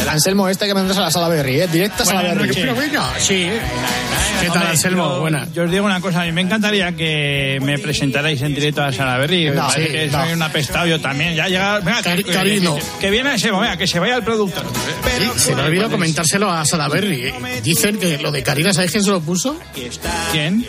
[0.00, 1.68] la la la Anselmo, este que mandas a la Salaberry, ¿eh?
[1.68, 2.54] Directa a Bueno, Salaberry.
[2.54, 3.48] pero venga, sí.
[4.40, 5.04] ¿Qué tal, Hombre, Anselmo?
[5.14, 5.48] yo- Buena.
[5.54, 8.92] Yo os digo una cosa, a mí me encantaría que me presentarais en directo a
[8.92, 9.50] Salaberry.
[9.50, 10.24] Me No, sí, que no.
[10.24, 11.34] soy un apestado yo también.
[11.34, 12.74] Ya llega, venga, Cari- que, Carino.
[12.76, 14.64] que, que viene Anselmo, venga, que se vaya el productor.
[15.36, 17.26] Sí, se me ha olvidado comentárselo a Salaberry.
[17.28, 17.34] ¿eh?
[17.62, 19.58] Dicen que lo de Karina, ¿sabéis quién se lo puso?
[20.32, 20.64] ¿Quién?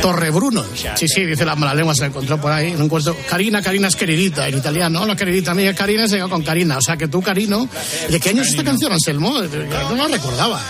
[0.00, 0.64] Torrebruno.
[0.96, 2.70] Sí, sí, dice la mala lengua, se la encontró por ahí.
[2.72, 3.16] En un cuarto.
[3.28, 5.04] Karina, Karina es queridita en italiano.
[5.04, 6.78] No, queridita mía, Karina se llegó con Karina.
[6.78, 7.68] O sea que tú, Carino.
[8.08, 9.42] ¿De qué año es esta canción, Anselmo?
[9.44, 10.60] Yo no la recordaba.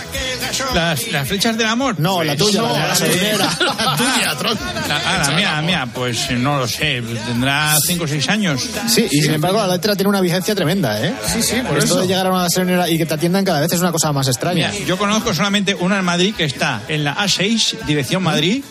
[0.75, 1.99] Las, las flechas del amor.
[1.99, 4.57] No, la tuya, No, la la la tuya, tron.
[4.87, 8.67] La, ah, la mía, la mía, pues no lo sé, tendrá 5 o 6 años.
[8.87, 11.13] Sí, y sin embargo la letra tiene una vigencia tremenda, ¿eh?
[11.33, 12.01] Sí, sí, por Esto eso.
[12.01, 14.27] de llegar a una gasolinera y que te atiendan cada vez es una cosa más
[14.27, 14.71] extraña.
[14.71, 18.63] Mira, yo conozco solamente una en Madrid que está en la A6, dirección Madrid,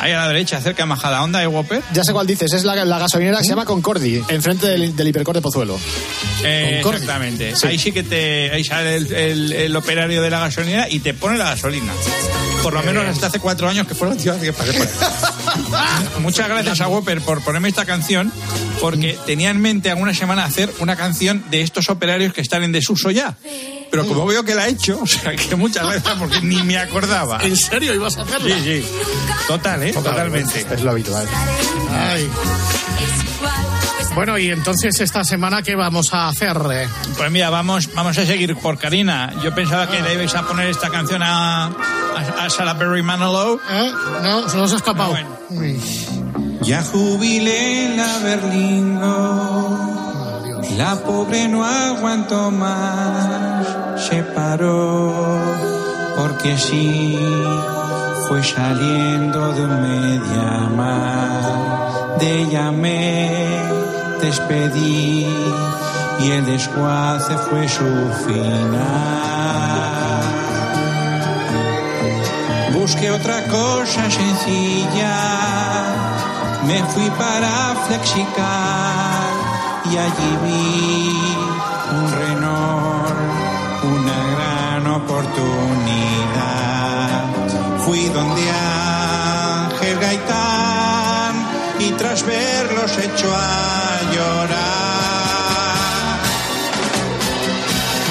[0.00, 1.82] ahí a la derecha, cerca de Majadahonda de Whopper.
[1.92, 5.08] Ya sé cuál dices, es la, la gasolinera que se llama Concordi, enfrente del, del
[5.08, 5.78] hipercor de Pozuelo.
[6.44, 7.56] Eh, exactamente.
[7.56, 7.66] Sí.
[7.66, 11.14] Ahí sí que te, ahí sale el, el- el operario de la gasolinera y te
[11.14, 11.92] pone la gasolina.
[12.62, 16.20] Por lo menos hasta hace cuatro años que fue la última vez que pasé por.
[16.20, 18.32] Muchas gracias a Whopper por ponerme esta canción,
[18.80, 22.72] porque tenía en mente alguna semana hacer una canción de estos operarios que están en
[22.72, 23.36] desuso ya.
[24.02, 26.78] Pero como veo que la he hecho, o sea que muchas gracias porque ni me
[26.78, 27.38] acordaba.
[27.42, 28.56] ¿En serio ibas a hacerla?
[28.56, 28.84] Sí, sí.
[29.48, 29.92] Total, ¿eh?
[29.92, 30.66] Totalmente.
[30.70, 31.26] Es lo habitual.
[31.90, 32.28] Ay.
[34.14, 36.56] Bueno, y entonces esta semana, ¿qué vamos a hacer?
[36.72, 36.88] eh?
[37.18, 39.34] Pues mira, vamos, vamos a seguir por Karina.
[39.42, 43.60] Yo pensaba que le ibais a poner esta canción a, a, a Sarah Perry Manilow.
[43.70, 43.92] ¿Eh?
[44.22, 45.10] No, se nos ha escapado.
[45.10, 45.28] Bueno.
[46.62, 49.95] Ya jubilé la Berlingo.
[50.76, 53.66] La pobre no aguantó más.
[54.08, 55.40] Se paró.
[56.16, 57.18] Porque sí.
[58.28, 62.18] Fue saliendo de media mar.
[62.18, 63.30] De ella me
[64.20, 65.26] despedí.
[66.18, 67.84] y el desguace fue su
[68.26, 69.06] final.
[72.72, 75.16] Busqué otra cosa sencilla,
[76.66, 79.05] me fui para Flexicar
[79.92, 81.10] y allí vi
[81.96, 83.16] un Renault,
[83.84, 85.86] una gran oportunidad.
[87.84, 91.34] Fui donde Ángel Gaitán
[91.78, 94.56] y tras verlos echó a llorar.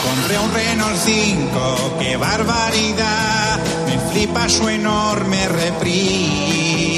[0.06, 6.95] Compré un Renault 5, qué barbaridad, me flipa su enorme reprise.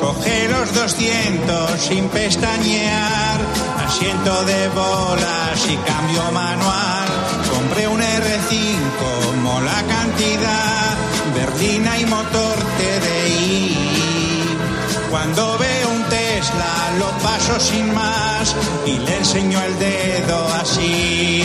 [0.00, 3.38] Coge los 200 sin pestañear,
[3.86, 7.06] asiento de bolas y cambio manual.
[7.50, 10.96] Compré un R5, mola cantidad,
[11.34, 13.76] berlina y motor TDI.
[15.10, 21.44] Cuando veo un Tesla lo paso sin más y le enseño el dedo así.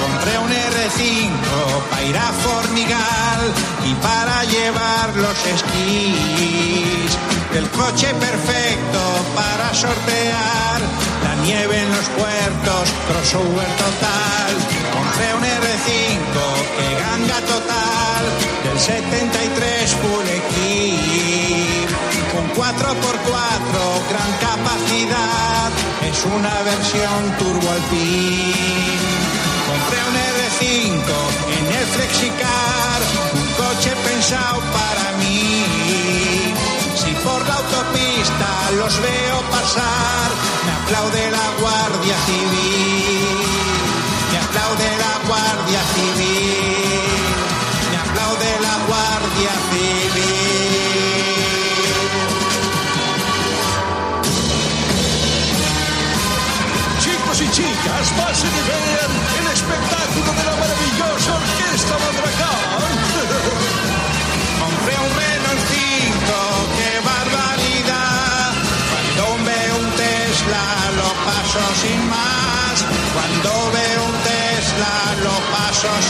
[0.00, 3.42] Compré un R5 para ir a Formigal
[3.84, 7.33] y para llevar los esquís.
[7.54, 9.00] El coche perfecto
[9.32, 10.80] para sortear
[11.22, 14.52] la nieve en los puertos, crossover total.
[14.92, 16.34] Compré un R5
[16.76, 18.22] que ganga total
[18.64, 20.24] del 73 full.
[22.32, 23.74] Con 4x4
[24.10, 25.70] gran capacidad,
[26.10, 28.98] es una versión turbo alpine.
[29.70, 31.06] Compré un R5
[31.56, 32.98] en el Flexicar,
[33.32, 36.03] un coche pensado para mí.
[37.24, 40.28] Por la autopista los veo pasar,
[40.66, 43.38] me aplaude la Guardia Civil.
[44.30, 47.00] Me aplaude la Guardia Civil.
[47.90, 50.44] Me aplaude la Guardia Civil.
[57.00, 60.43] Chicos y chicas, pasen y vean el espectáculo de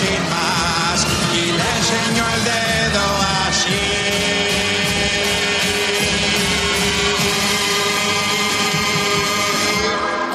[0.01, 1.07] sin más.
[1.35, 3.05] Y le enseño el dedo
[3.49, 4.05] así.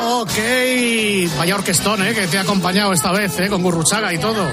[0.01, 2.13] Ok, vaya orquestón, ¿eh?
[2.13, 3.47] Que te ha acompañado esta vez, ¿eh?
[3.47, 4.47] Con Gurruchaga y todo.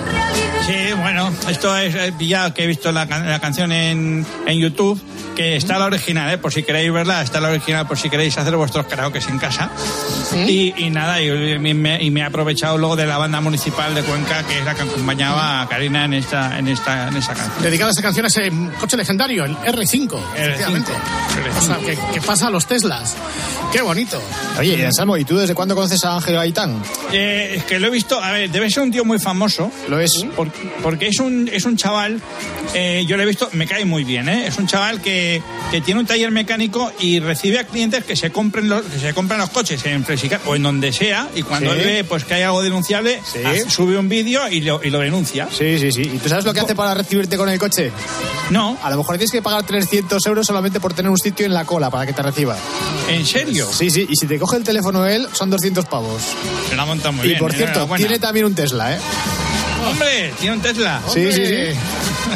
[0.66, 4.59] Sí, bueno, esto es eh, ya que he visto la, can- la canción en, en
[4.59, 5.01] YouTube,
[5.37, 6.38] que está la original, ¿eh?
[6.38, 9.70] por si queréis verla, está la original por si queréis hacer vuestros karaoke en casa.
[10.35, 13.94] Y, y nada, y, y me, y me he aprovechado luego de la banda municipal
[13.94, 17.35] de Cuenca, que es la que acompañaba a Karina en esta, en esta, en esa
[17.35, 17.62] canción.
[17.62, 20.18] Dedicada a esa canción a ese coche legendario, el R5.
[20.35, 20.92] efectivamente.
[21.57, 23.14] O sea, que, que pasa a los Teslas.
[23.77, 24.19] Qué bonito.
[24.59, 26.83] Oye, Anselmo, ¿y tú desde cuándo conoces a Ángel Gaitán?
[27.12, 29.71] Eh, es que lo he visto, a ver, debe ser un tío muy famoso.
[29.91, 30.25] Lo es.
[30.35, 30.51] Por-
[30.83, 32.23] porque es un, es un chaval,
[32.73, 34.47] eh, yo lo he visto, me cae muy bien, ¿eh?
[34.47, 38.33] Es un chaval que, que tiene un taller mecánico y recibe a clientes que se
[38.33, 41.75] compren los, que se compran los coches en Flexicar o en donde sea y cuando
[41.75, 41.79] Sí.
[41.81, 45.01] él ve pues que hay algo denunciable, hace- sube un vídeo y lo, y lo
[45.01, 45.49] denuncia.
[45.51, 46.01] Sí, sí, sí.
[46.15, 47.93] ¿Y tú sabes lo que hace para recibirte con el coche?
[48.49, 48.79] No.
[48.83, 51.67] A lo mejor tienes que pagar 300 euros solamente por tener un sitio en la
[51.67, 52.57] cola para que te reciba.
[53.11, 53.65] ¿En serio?
[53.72, 54.07] Sí, sí.
[54.09, 56.22] Y si te coge el teléfono él, son 200 pavos.
[56.68, 57.38] Se la monta muy y bien.
[57.40, 58.05] por cierto, enhorabuena.
[58.05, 58.98] tiene también un Tesla, ¿eh?
[59.88, 61.00] Hombre, tiene un Tesla.
[61.12, 61.79] Sí, sí, sí.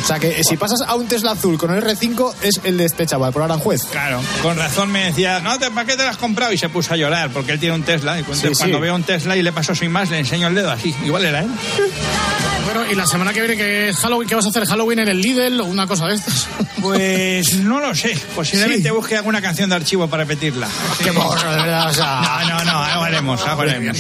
[0.03, 2.85] O sea que si pasas a un Tesla azul con el R5 es el de
[2.87, 3.83] este chaval, por Aranjuez.
[3.91, 6.53] Claro, con razón me decía, no, te- ¿para qué te lo has comprado?
[6.53, 8.19] Y se puso a llorar porque él tiene un Tesla.
[8.19, 8.59] Y cuando, Sí, sí.
[8.59, 10.95] cuando veo un Tesla y le paso sin más, le enseño el dedo así.
[11.05, 11.49] Igual era él.
[12.65, 14.65] Bueno, y la semana que viene, que es Halloween, ¿qué vas a hacer?
[14.67, 16.47] ¿Halloween en el Lidl o una cosa de estas?
[16.81, 18.17] Pues no lo sé.
[18.35, 20.69] Posiblemente busque alguna canción de archivo para repetirla.
[21.03, 22.21] Qué morro, de verdad, o sea.
[22.21, 23.99] No, no, no, algo haremos, algo haremos.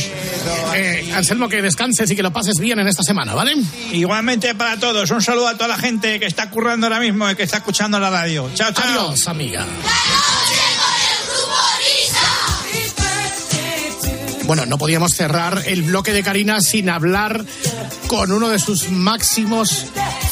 [0.74, 3.54] Eh, Anselmo, que descanses y que lo pases bien en esta semana, ¿vale?
[3.92, 7.34] Igualmente para todos, un saludo a toda la gente que está currando ahora mismo y
[7.34, 8.50] que está escuchando la radio.
[8.54, 9.08] Chao, chao.
[9.08, 9.66] Adiós, amiga.
[14.44, 17.44] Bueno, no podíamos cerrar el bloque de Karina sin hablar
[18.08, 19.86] con uno de sus máximos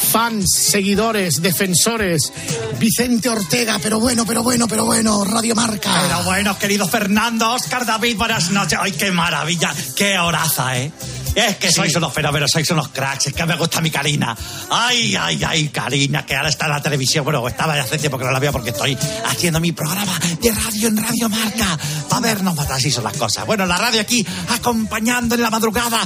[0.09, 2.33] fans, seguidores, defensores,
[2.79, 3.79] Vicente Ortega.
[3.83, 6.01] Pero bueno, pero bueno, pero bueno, Radio Marca.
[6.03, 8.79] Pero bueno, querido Fernando, Oscar David, buenas noches.
[8.81, 10.91] Ay, qué maravilla, qué horaza, ¿eh?
[11.35, 14.37] Es que sois unos fenómenos, sois unos cracks, es que me gusta mi Karina.
[14.71, 17.25] Ay, ay, ay, Karina, que ahora está en la televisión.
[17.25, 18.97] Bueno, estaba ya hace tiempo que no la veo porque estoy
[19.27, 21.79] haciendo mi programa de radio en Radio Marca.
[22.09, 23.47] Para vernos, pues así son las cosas.
[23.47, 26.01] Bueno, la radio aquí acompañando en la madrugada.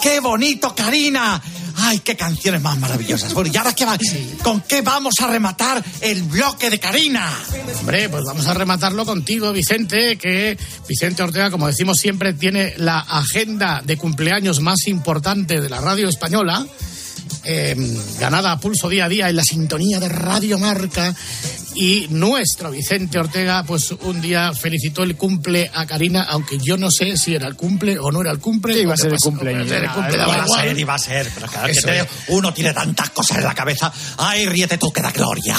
[0.00, 1.42] ¡Qué bonito, Karina!
[1.80, 3.32] Ay, qué canciones más maravillosas.
[3.34, 3.96] Bueno, ¿y ahora qué va?
[4.42, 7.32] ¿Con qué vamos a rematar el bloque de Karina?
[7.78, 10.58] Hombre, pues vamos a rematarlo contigo, Vicente, que
[10.88, 16.08] Vicente Ortega, como decimos siempre, tiene la agenda de cumpleaños más importante de la radio
[16.08, 16.66] española.
[17.48, 17.74] Eh,
[18.20, 21.14] ganada a pulso día a día en la sintonía de Radio Marca
[21.74, 26.90] y nuestro Vicente Ortega pues un día felicitó el cumple a Karina aunque yo no
[26.90, 29.12] sé si era el cumple o no era el cumple Sí, iba a ¿Qué ser
[29.12, 33.10] el cumple, Iba a ser, iba a ser, pero claro que te- uno tiene tantas
[33.10, 33.92] cosas en la cabeza.
[34.18, 35.56] Ay, ríete tú, que da gloria.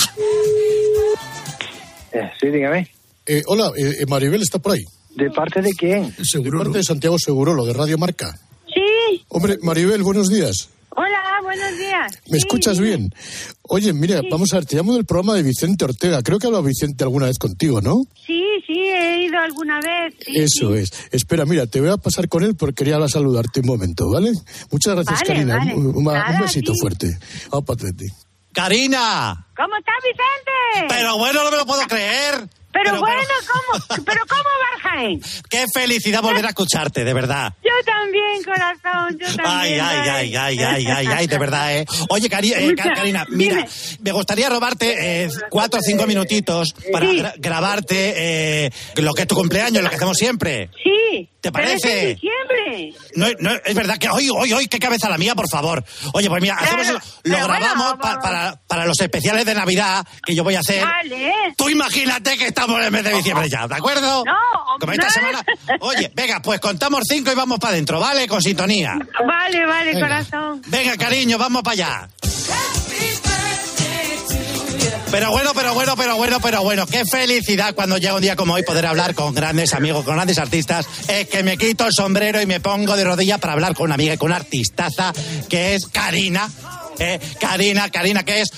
[2.40, 2.88] sí, dígame.
[3.26, 4.84] Eh, hola, eh, Maribel está por ahí.
[5.16, 6.16] ¿De parte de quién?
[6.18, 8.38] De parte de Santiago Segurolo, de Radio Marca.
[8.74, 9.24] Sí.
[9.30, 10.70] Hombre, Maribel, buenos días.
[10.96, 11.08] Hola,
[11.56, 12.12] buenos días.
[12.28, 12.88] ¿Me Sí, escuchas dime.
[12.88, 13.14] bien?
[13.64, 16.22] Oye, mira, vamos a ver, te llamo del programa de Vicente Ortega.
[16.22, 18.04] Creo que ha hablado Vicente alguna vez contigo, ¿no?
[18.26, 20.14] Sí, sí, he ido alguna vez.
[20.24, 20.80] sí, Eso sí.
[20.82, 20.92] es.
[21.12, 24.32] Espera, mira, te voy a pasar con él porque quería saludarte un momento, ¿vale?
[24.72, 25.58] Muchas gracias, Vale, Karina.
[25.58, 25.74] vale.
[25.76, 26.80] Un, un- un Nada, besito sí.
[26.82, 27.18] fuerte.
[27.52, 28.06] Vamos para ti.
[28.54, 29.48] Karina.
[29.56, 30.88] ¿Cómo está Vicente?
[30.94, 32.48] Pero bueno, no me lo puedo creer.
[32.84, 33.22] Pero, bueno,
[33.52, 34.04] ¿cómo?
[34.06, 35.22] ¿Pero cómo va Jaén?
[35.50, 37.54] Qué felicidad volver a escucharte, de verdad.
[37.64, 39.46] Yo también, corazón, yo también.
[39.46, 41.86] Ay, ay, ay, ay, ay, ay, ay, de verdad, ¿eh?
[42.10, 43.70] Oye, Cari- eh, Karina, mira, Dime.
[44.02, 47.18] me gustaría robarte eh, cuatro o cinco minutitos para Sí.
[47.20, 48.14] gra- grabarte
[48.66, 50.70] eh, lo que es tu cumpleaños, lo que hacemos siempre.
[50.84, 51.30] Sí.
[51.42, 52.02] ¿Te pero es parece?
[52.10, 52.94] en diciembre.
[53.16, 55.84] No, no, es verdad que hoy, hoy, hoy, qué cabeza la mía, por favor.
[56.14, 56.86] Oye, pues mira, hacemos,
[57.24, 60.60] Pero- lo grabamos bueno, pa- para, para los especiales de Navidad que yo voy a
[60.60, 60.84] hacer.
[60.84, 61.32] Vale.
[61.58, 64.24] Tú imagínate que estamos en el mes de diciembre ya, ¿de acuerdo?
[64.26, 64.34] No,
[64.80, 65.12] Como esta no.
[65.14, 65.44] semana.
[65.82, 68.28] Oye, venga, pues contamos cinco y vamos para adentro, ¿vale?
[68.28, 68.96] Con sintonía.
[69.26, 70.08] Vale, vale, Venga.
[70.08, 70.62] corazón.
[70.68, 72.10] Venga, cariño, vamos para allá.
[75.12, 78.54] Pero bueno, pero bueno, pero bueno, pero bueno, qué felicidad cuando llega un día como
[78.54, 80.86] hoy poder hablar con grandes amigos, con grandes artistas.
[81.08, 83.96] Es que me quito el sombrero y me pongo de rodillas para hablar con una
[83.96, 85.12] amiga y con una artistaza
[85.50, 86.48] que es Karina.
[87.00, 88.52] Eh, Karina, Karina, que es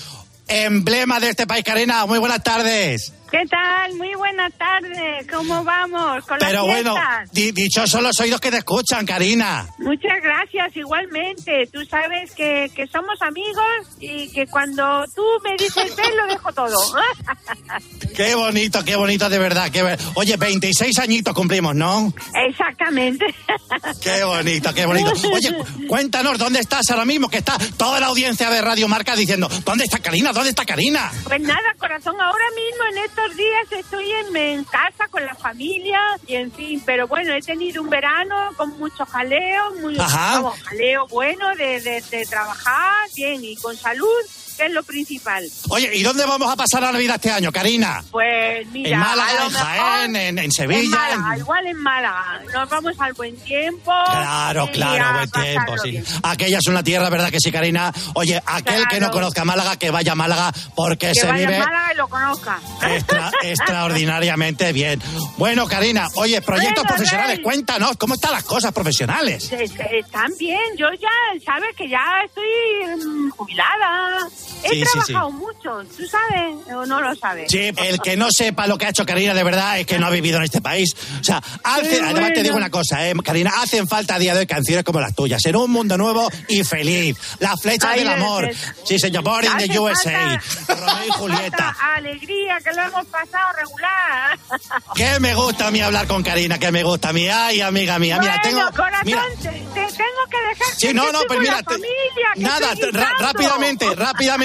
[0.46, 1.64] emblema de este país.
[1.64, 3.12] Karina, muy buenas tardes.
[3.32, 3.94] ¿Qué tal?
[3.96, 5.26] Muy buenas tardes.
[5.32, 6.22] ¿Cómo vamos?
[6.26, 6.94] Con Pero las bueno,
[7.32, 9.66] di- dichosos los oídos que te escuchan, Karina.
[9.78, 11.66] Muchas gracias, igualmente.
[11.72, 16.52] Tú sabes que, que somos amigos y que cuando tú me dices ven, lo dejo
[16.52, 16.76] todo.
[18.14, 19.70] Qué bonito, qué bonito de verdad.
[19.70, 22.12] Qué be- Oye, 26 añitos cumplimos, ¿no?
[22.46, 23.24] Exactamente.
[24.02, 25.10] Qué bonito, qué bonito.
[25.32, 27.30] Oye, cu- cuéntanos, ¿dónde estás ahora mismo?
[27.30, 30.32] Que está toda la audiencia de Radio Marca diciendo, ¿dónde está Karina?
[30.34, 31.10] ¿Dónde está Karina?
[31.24, 36.00] Pues nada, corazón, ahora mismo en estos días estoy en, en casa con la familia
[36.26, 40.40] y en fin, pero bueno, he tenido un verano con mucho jaleo, muy Ajá.
[40.40, 44.08] vamos, jaleo bueno de, de, de trabajar bien y con salud,
[44.56, 45.44] que es lo principal.
[45.68, 48.02] Oye, ¿y dónde vamos a pasar la Navidad este año, Karina?
[48.10, 50.96] Pues mira, en Málaga, en Jaén, en, en en Sevilla.
[50.96, 52.40] Málaga, en- igual en Málaga.
[52.52, 53.92] Nos vamos al buen tiempo.
[54.06, 55.90] Claro, claro, buen tiempo, sí.
[55.92, 56.04] bien.
[56.22, 57.92] Aquella es una tierra, ¿verdad que sí, Karina?
[58.14, 61.56] Oye, aquel que no conozca Málaga, que vaya a Málaga, porque Que se vaya vive
[61.56, 62.60] a Málaga y lo conozca.
[62.82, 65.00] extra- extraordinariamente bien.
[65.38, 67.42] Bueno, Karina, oye, proyectos Bueno, profesionales, Rey.
[67.44, 69.50] cuéntanos, ¿cómo están las cosas profesionales?
[69.52, 74.28] Están bien, yo ya, sabes que ya estoy mm, jubilada.
[74.64, 77.50] He Sí, sí, trabajado mucho, ¿tú sabes o no lo sabes?
[77.50, 80.06] Sí, el que no sepa lo que ha hecho Karina de verdad es que no
[80.06, 80.94] ha vivido en este país.
[81.20, 82.42] O sea, hace, Qué además te bueno.
[82.42, 85.44] digo una cosa, eh, Karina, hacen falta a día de hoy canciones como las tuyas,
[85.46, 87.16] en un mundo nuevo y feliz.
[87.40, 88.46] Las flechas Ay, del de- amor.
[88.48, 90.40] de- Sí, señor, Born in the USA.
[90.68, 91.76] Romeo y Julieta.
[91.96, 94.38] alegría, que lo hemos pasado regular.
[94.94, 97.28] Que me gusta a mí hablar con Karina, que me gusta a mí.
[97.28, 98.76] Ay, amiga mía, mira, bueno, tengo...
[98.76, 100.74] corazón, Mira, te, te tengo que dejar.
[100.76, 103.24] Sí, que no, no, pero con mira, te- familia, nada, estoy te- ra- guisando.
[103.26, 103.94] rápidamente,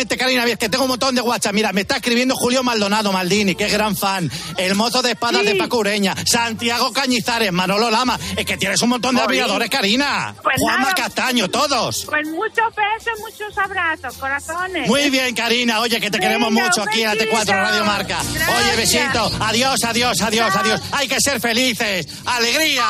[0.05, 1.53] Karina, es que tengo un montón de WhatsApp.
[1.53, 4.29] Mira, me está escribiendo Julio Maldonado Maldini, que es gran fan.
[4.57, 5.47] El mozo de espadas Sí.
[5.47, 8.19] de Paco Ureña, Santiago Cañizares, Manolo Lama.
[8.35, 9.29] Es que tienes un montón de Joder.
[9.39, 10.35] admiradores, Karina.
[10.43, 10.95] Pues Juanma nada.
[10.95, 12.05] Castaño, todos.
[12.05, 14.87] Pues muchos besos, muchos abrazos, corazones.
[14.87, 15.79] Muy bien, Karina.
[15.79, 17.53] Oye, que te queremos mucho aquí en la T4 besito.
[17.53, 18.19] Radio Marca.
[18.21, 19.31] Oye, besito.
[19.39, 20.81] Adiós, adiós, adiós, adiós.
[20.91, 22.07] Hay que ser felices.
[22.25, 22.85] ¡Alegría!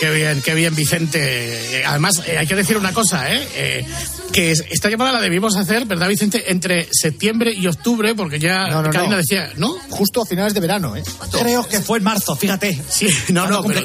[0.00, 1.78] Qué bien, qué bien, Vicente.
[1.80, 3.46] Eh, Además, eh, hay que decir una cosa, ¿eh?
[3.54, 3.86] Eh,
[4.32, 6.50] que es- esta llamada la debimos hacer, ¿verdad, Vicente?
[6.50, 9.16] Entre septiembre y octubre, porque ya No, no, Karina no.
[9.18, 9.72] decía, ¿no?
[9.90, 11.02] Justo a finales de verano, ¿eh?
[11.30, 12.78] Creo que fue en marzo, fíjate.
[12.88, 13.84] Sí, no, ¿Cuándo no, pero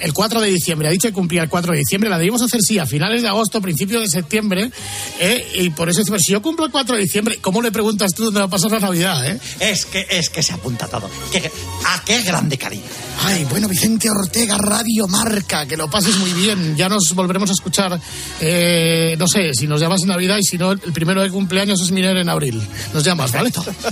[0.00, 2.60] El 4 de diciembre, ha dicho que cumplía el 4 de diciembre, la debimos hacer
[2.62, 4.70] sí a finales de agosto, principios de septiembre,
[5.18, 5.46] ¿eh?
[5.54, 8.40] y por eso si yo cumplo el 4 de diciembre, ¿cómo le preguntas tú dónde
[8.40, 9.26] va a pasar la Navidad?
[9.26, 9.38] Eh?
[9.60, 11.08] Es que, es que se apunta todo.
[11.32, 11.50] Que-
[11.86, 12.82] ¿A qué grande Karina?
[13.24, 16.76] Ay, bueno, Vicente Ortega, Radio Marca, que lo pases muy bien.
[16.76, 17.98] Ya nos volveremos a escuchar,
[18.40, 21.80] eh, no sé, si nos llamas en Navidad y si no, el primero de cumpleaños
[21.80, 22.62] es Miner en abril.
[22.94, 23.50] Nos llamas, ¿vale?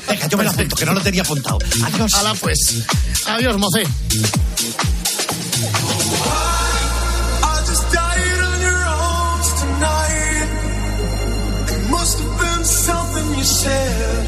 [0.09, 1.59] Venga, yo me lo apunto, que no lo tenía apuntado.
[1.85, 2.15] Adiós.
[2.15, 2.83] Hala, pues.
[3.27, 3.83] Adiós, mocé.
[13.47, 14.26] yourself.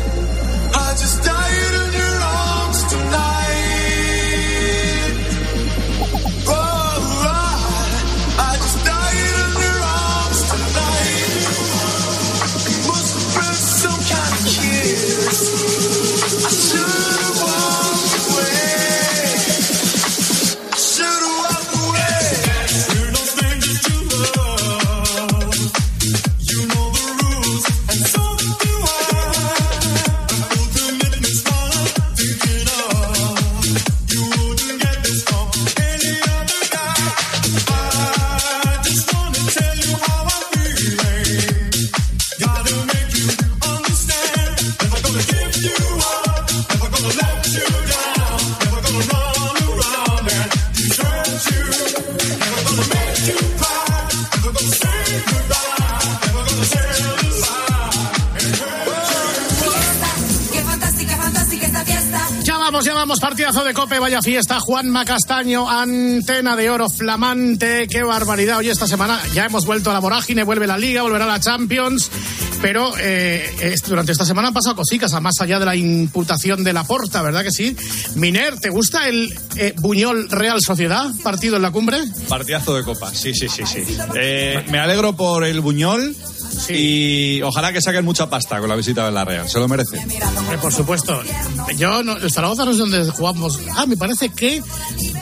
[62.98, 63.20] Vamos.
[63.20, 64.58] Partidazo de Cope, vaya fiesta.
[64.58, 67.86] Juanma Castaño, antena de oro flamante.
[67.86, 68.58] Qué barbaridad.
[68.58, 72.10] Hoy esta semana ya hemos vuelto a la vorágine, vuelve la Liga, volverá la Champions.
[72.60, 76.72] Pero eh, durante esta semana han pasado cositas, a más allá de la imputación de
[76.72, 77.76] la porta, ¿verdad que sí?
[78.16, 81.98] Miner, ¿te gusta el eh, Buñol Real Sociedad, partido en la cumbre?
[82.28, 83.96] Partidazo de copa, sí, sí, sí, sí.
[84.16, 86.16] Eh, me alegro por el Buñol
[86.68, 89.98] y ojalá que saquen mucha pasta con la visita de la Real, se lo merece.
[90.36, 91.22] Hombre, por supuesto.
[91.76, 93.58] Yo, no, el Zaragoza no es donde jugamos.
[93.76, 94.62] Ah, me parece que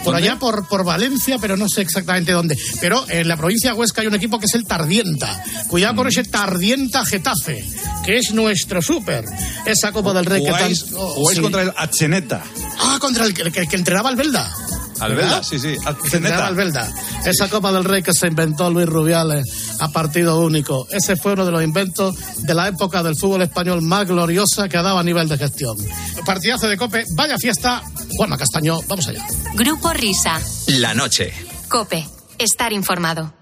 [0.05, 0.29] por ¿Dónde?
[0.29, 2.57] allá, por, por Valencia, pero no sé exactamente dónde.
[2.81, 5.43] Pero en la provincia de Huesca hay un equipo que es el Tardienta.
[5.69, 5.97] Cuidado Mm.
[5.97, 7.65] con ese Tardienta Getafe,
[8.05, 9.25] que es nuestro súper.
[9.65, 11.43] Esa Copa del Rey que tan- oh, jugáis sí.
[11.43, 12.43] contra el Acheneta.
[12.79, 14.53] Ah, contra el que, el que- el entrenaba al Belda.
[15.01, 15.77] Albelda, sí, sí.
[15.79, 16.47] Que entrenaba Acheneta.
[16.47, 16.95] al Belda.
[17.25, 19.45] Esa Copa del Rey que se inventó Luis Rubiales
[19.81, 20.87] a partido único.
[20.91, 24.77] Ese fue uno de los inventos de la época del fútbol español más gloriosa que
[24.77, 25.77] ha dado a nivel de gestión.
[26.25, 27.83] Partidazo de Cope, vaya fiesta.
[28.17, 29.25] Juanma Castaño, vamos allá.
[29.55, 30.41] Grupo Risa.
[30.69, 31.33] La noche.
[31.69, 32.07] Cope.
[32.39, 33.33] Estar informado.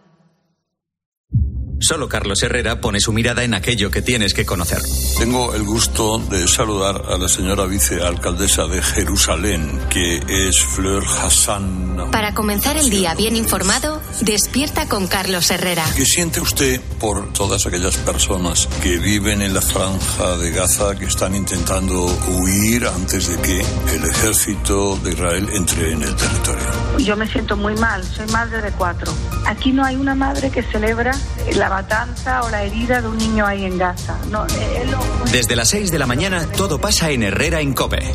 [1.84, 4.80] Solo Carlos Herrera pone su mirada en aquello que tienes que conocer.
[5.18, 12.10] Tengo el gusto de saludar a la señora vicealcaldesa de Jerusalén, que es Fleur Hassan.
[12.10, 15.84] Para comenzar el día bien informado, despierta con Carlos Herrera.
[15.94, 21.04] ¿Qué siente usted por todas aquellas personas que viven en la franja de Gaza, que
[21.04, 23.60] están intentando huir antes de que
[23.94, 26.64] el ejército de Israel entre en el territorio?
[26.96, 29.12] Yo me siento muy mal, soy madre de cuatro.
[29.44, 31.14] Aquí no hay una madre que celebra
[31.56, 34.16] la matanza o la herida de un niño ahí en Gaza.
[34.30, 38.14] No, eh, lo- Desde las 6 de la mañana todo pasa en Herrera en Cope.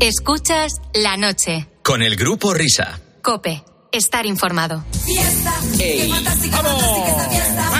[0.00, 1.66] Escuchas la noche.
[1.82, 3.00] Con el grupo Risa.
[3.22, 3.64] Cope.
[3.90, 4.84] Estar informado.
[5.78, 6.12] ¡Ey!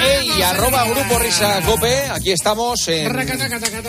[0.03, 0.43] ¡Ey!
[0.43, 2.09] Arroba Grupo Risa Cope.
[2.11, 2.87] Aquí estamos.
[2.89, 3.13] en-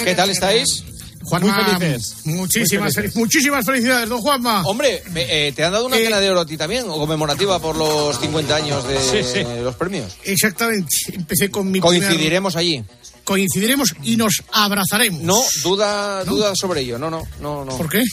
[0.04, 0.84] ¿Qué tal estáis?
[1.26, 2.16] Juanma, Muy felices.
[2.26, 4.62] Muchísimas, muchísimas felicidades, don Juanma.
[4.66, 6.86] Hombre, me- eh, ¿te han dado una cena de oro a ti también?
[6.88, 9.44] ¿O conmemorativa por los 50 años de Sí, sí.
[9.64, 10.14] los premios?
[10.24, 10.88] Exactamente.
[11.14, 12.84] Empecé con mi Coincidiremos allí.
[13.24, 15.22] Coincidiremos y nos abrazaremos.
[15.22, 17.00] No, duda, duda sobre ello.
[17.00, 17.76] No, no, no, no.
[17.78, 18.04] ¿Por qué?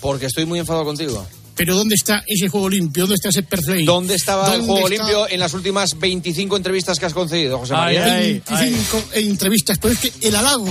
[0.00, 1.26] Porque estoy muy enfadado contigo.
[1.56, 3.02] Pero ¿dónde está ese juego limpio?
[3.04, 3.84] ¿Dónde está ese perfect?
[3.84, 5.02] ¿Dónde estaba el ¿Dónde juego está?
[5.04, 8.04] limpio en las últimas 25 entrevistas que has concedido, José María?
[8.04, 10.68] 25 entrevistas, pero es que el halago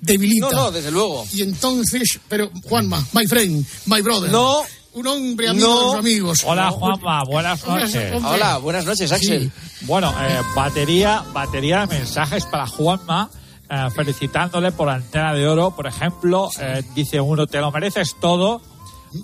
[0.00, 0.50] debilita.
[0.50, 1.26] No, no, desde luego.
[1.32, 4.30] Y entonces, pero Juanma, my friend, my brother.
[4.30, 4.62] No.
[4.94, 5.78] Un hombre amigo No.
[5.78, 6.42] de los amigos.
[6.46, 8.14] Hola Juanma, buenas noches.
[8.24, 9.52] Hola, buenas noches, Axel.
[9.82, 13.28] Bueno, eh, batería, batería de mensajes para Juanma,
[13.68, 15.76] eh, felicitándole por la antena de oro.
[15.76, 18.62] Por ejemplo, eh, dice uno, te lo mereces todo.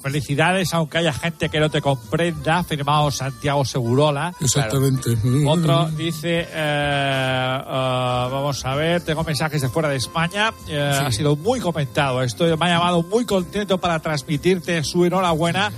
[0.02, 2.64] Felicidades, aunque haya gente que no te comprenda.
[2.64, 4.32] Firmado Santiago Segurola.
[4.40, 5.16] Exactamente.
[5.46, 10.52] Otro dice, eh, eh, vamos a ver, tengo mensajes de fuera de España.
[10.68, 11.04] Eh, Sí.
[11.04, 12.22] Ha sido muy comentado.
[12.22, 15.70] Estoy, me ha llamado muy contento para transmitirte su enhorabuena.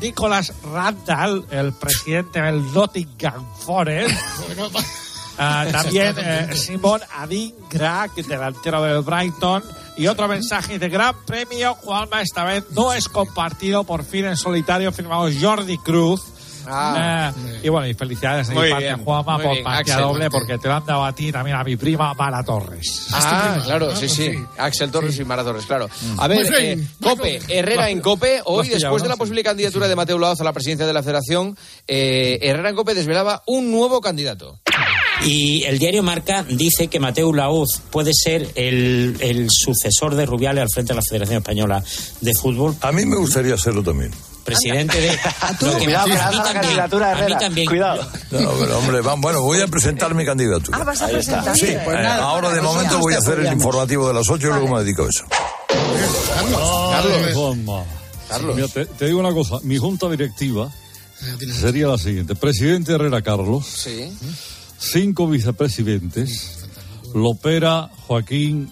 [0.00, 4.14] Nicolás Randall, el presidente del Nottingham Forest.
[5.38, 9.62] Ah, también eh, Simón Adingra, que delantero del Brighton.
[9.96, 14.36] Y otro mensaje de gran premio, Juanma, esta vez no es compartido, por fin en
[14.36, 16.22] solitario, firmado Jordi Cruz.
[16.66, 17.32] Ah.
[17.36, 20.58] Eh, y bueno, y felicidades a mi Muy parte bien, Juanma por partida doble, porque
[20.58, 23.08] te lo han dado a ti y también a mi prima Mara Torres.
[23.12, 24.32] Ah, claro, sí, sí.
[24.58, 25.88] Axel Torres y Mara Torres, claro.
[26.18, 28.40] A ver, bien, eh, Cope, Herrera en Cope.
[28.44, 29.14] Hoy, después de ¿no?
[29.14, 32.76] la posible candidatura de Mateo Laoz a la presidencia de la Federación, eh, Herrera en
[32.76, 34.60] Cope desvelaba un nuevo candidato.
[35.24, 40.62] Y el diario Marca dice que Mateo Lauz puede ser el, el sucesor de Rubiales
[40.62, 41.82] al frente de la Federación Española
[42.20, 42.74] de Fútbol.
[42.80, 44.10] A mí me gustaría hacerlo también.
[44.44, 45.16] Presidente de.
[45.60, 47.66] Lo que- Cuidado, a mí la también, candidatura, a mí también.
[47.68, 48.02] Cuidado.
[48.32, 50.78] No, pero hombre, bueno, voy a presentar mi candidatura.
[50.80, 51.56] Ah, vas a presentar.
[51.56, 54.46] Sí, Pues eh, nada, ahora de momento voy a hacer el informativo de las 8
[54.48, 55.24] y luego me dedico a eso.
[57.34, 57.84] Juanma.
[58.28, 58.56] Carlos.
[58.56, 59.58] Mira, te, te digo una cosa.
[59.62, 60.70] Mi junta directiva
[61.60, 62.34] sería la siguiente.
[62.34, 63.64] Presidente Herrera Carlos.
[63.66, 64.10] Sí.
[64.82, 66.66] Cinco vicepresidentes.
[67.14, 68.70] Lopera, Joaquín,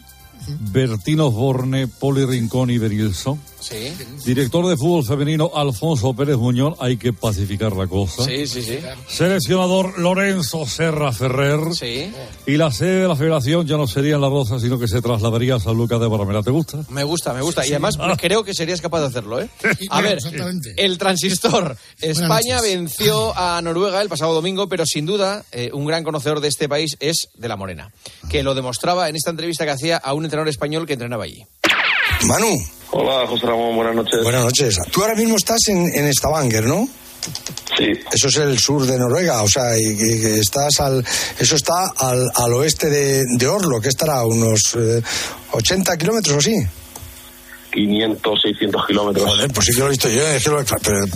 [0.73, 3.41] Bertino Osborne, Poli Rincón y Benilson.
[3.61, 3.93] Sí.
[4.25, 6.75] Director de fútbol femenino Alfonso Pérez Muñoz.
[6.81, 8.25] Hay que pacificar la cosa.
[8.25, 8.79] Sí, sí, sí.
[9.09, 11.75] Seleccionador Lorenzo Serra Ferrer.
[11.75, 12.11] Sí.
[12.47, 15.03] Y la sede de la federación ya no sería en La Rosa, sino que se
[15.03, 16.43] trasladaría a San Lucas de Barramera.
[16.43, 16.85] ¿Te gusta?
[16.89, 17.67] Me gusta, me gusta.
[17.67, 19.49] Y además creo que serías capaz de hacerlo, ¿eh?
[19.91, 20.19] A ver,
[20.77, 21.77] el transistor.
[22.01, 26.49] España venció a Noruega el pasado domingo, pero sin duda eh, un gran conocedor de
[26.49, 27.93] este país es de la Morena,
[28.31, 31.45] que lo demostraba en esta entrevista que hacía a un entrenador español que entrenaba allí.
[32.27, 32.57] Manu.
[32.93, 34.23] Hola, José Ramón, buenas noches.
[34.23, 34.77] Buenas noches.
[34.91, 36.89] Tú ahora mismo estás en, en Stavanger, ¿no?
[37.77, 37.93] Sí.
[38.13, 39.97] Eso es el sur de Noruega, o sea, y,
[40.41, 41.05] estás al,
[41.39, 45.01] eso está al, al oeste de, de Oslo, que estará a unos eh,
[45.53, 46.55] 80 kilómetros o así.
[47.73, 49.31] 500, 600 kilómetros.
[49.31, 51.07] Joder, pues sí que lo he visto yo, es que lo pero-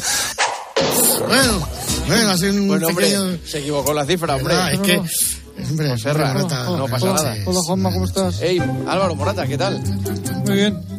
[1.27, 1.69] Bueno,
[2.07, 3.39] bueno, así un Bueno, hombre, pequeño...
[3.45, 4.55] se equivocó la cifra, hombre.
[4.55, 5.01] Ah, es que...
[5.71, 7.37] Hombre, Morata, no pasa nada.
[7.47, 8.41] Hola Juanma, ¿cómo estás?
[8.43, 9.81] Ey, Álvaro Morata, ¿qué tal?
[10.47, 10.94] Muy bien.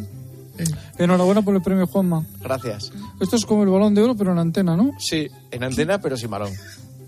[0.98, 2.24] Enhorabuena por el premio Juanma.
[2.42, 2.92] Gracias.
[3.20, 4.92] Esto es como el balón de oro, pero en antena, ¿no?
[4.98, 6.52] Sí, en antena, pero sin balón.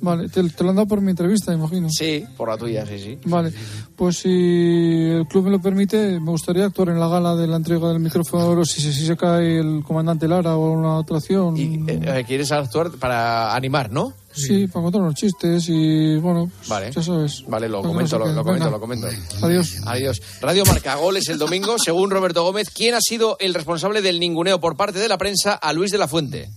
[0.00, 1.88] Vale, te, te lo han dado por mi entrevista, imagino.
[1.90, 3.18] Sí, por la tuya, sí, sí.
[3.24, 3.52] Vale,
[3.96, 7.56] pues si el club me lo permite, me gustaría actuar en la gala de la
[7.56, 10.98] entrega del micrófono de oro si, se- si se cae el comandante Lara o una
[11.00, 11.56] actuación.
[11.58, 14.12] Eh, ¿Quieres actuar para animar, no?
[14.46, 16.90] Sí, para contar unos chistes y bueno, pues, Vale.
[16.92, 17.44] ya sabes.
[17.48, 18.70] Vale, lo comento, lo, comento, Venga.
[18.70, 19.08] lo comento.
[19.42, 19.76] Adiós.
[19.86, 20.22] Adiós.
[20.40, 24.60] Radio Marca Goles el domingo, según Roberto Gómez, ¿quién ha sido el responsable del ninguneo
[24.60, 26.50] por parte de la prensa a Luis de la Fuente?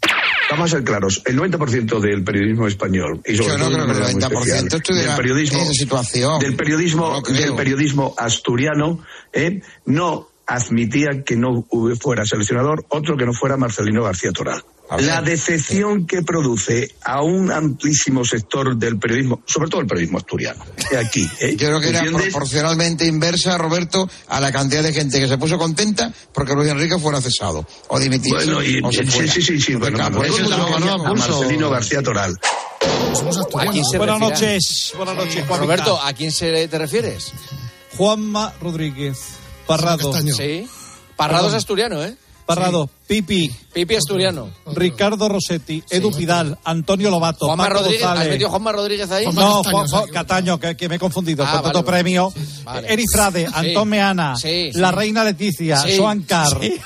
[0.49, 3.85] Vamos a ser claros, el 90% del periodismo español y sobre Yo no todo creo
[3.85, 6.39] que el manera muy 90% especial, estuviera del periodismo, en esa situación.
[6.39, 8.99] del periodismo, No del periodismo asturiano,
[9.31, 9.61] ¿eh?
[9.85, 11.65] no admitía que no
[12.01, 14.61] fuera seleccionador otro que no fuera Marcelino García Toral.
[14.99, 20.65] La decepción que produce a un amplísimo sector del periodismo, sobre todo el periodismo asturiano,
[20.89, 21.29] de aquí.
[21.39, 21.55] ¿eh?
[21.55, 22.33] Yo creo que era ¿Entiendes?
[22.33, 26.99] proporcionalmente inversa, Roberto, a la cantidad de gente que se puso contenta porque Luis Enrique
[26.99, 28.35] fuera cesado o dimitido.
[28.35, 29.31] Bueno, y, o se sí, fuera.
[29.31, 30.97] sí, sí, sí, bueno, claro, por eso eso es lo que a.
[30.97, 32.35] Marcelino García Toral.
[33.59, 35.57] ¿A quién se Buenas noches, buenas noches, Juanita.
[35.57, 37.31] Roberto, ¿a quién se te refieres?
[37.95, 39.17] Juanma Rodríguez,
[39.67, 40.13] Parrado.
[40.21, 40.67] Sí.
[41.15, 42.15] Parrado es asturiano, ¿eh?
[42.45, 44.49] Parrado, Pipi, Pipi asturiano.
[44.73, 48.31] Ricardo Rossetti, Edu Pidal, Antonio Lobato, Juanma Paco Rodríguez, ¿has González.
[48.33, 49.25] metido Juanma Rodríguez ahí?
[49.33, 51.43] No, Juan- Juan- Cataño, que, que me he confundido.
[51.43, 52.03] Ah, por vale, tanto, vale.
[52.03, 52.33] premio.
[52.63, 52.93] Vale.
[52.93, 53.51] Eri Frade, Sí.
[53.53, 54.95] Antón Meana, Sí, la sí.
[54.95, 55.97] reina Leticia, Sí.
[55.97, 56.79] Joan Carr, Sí.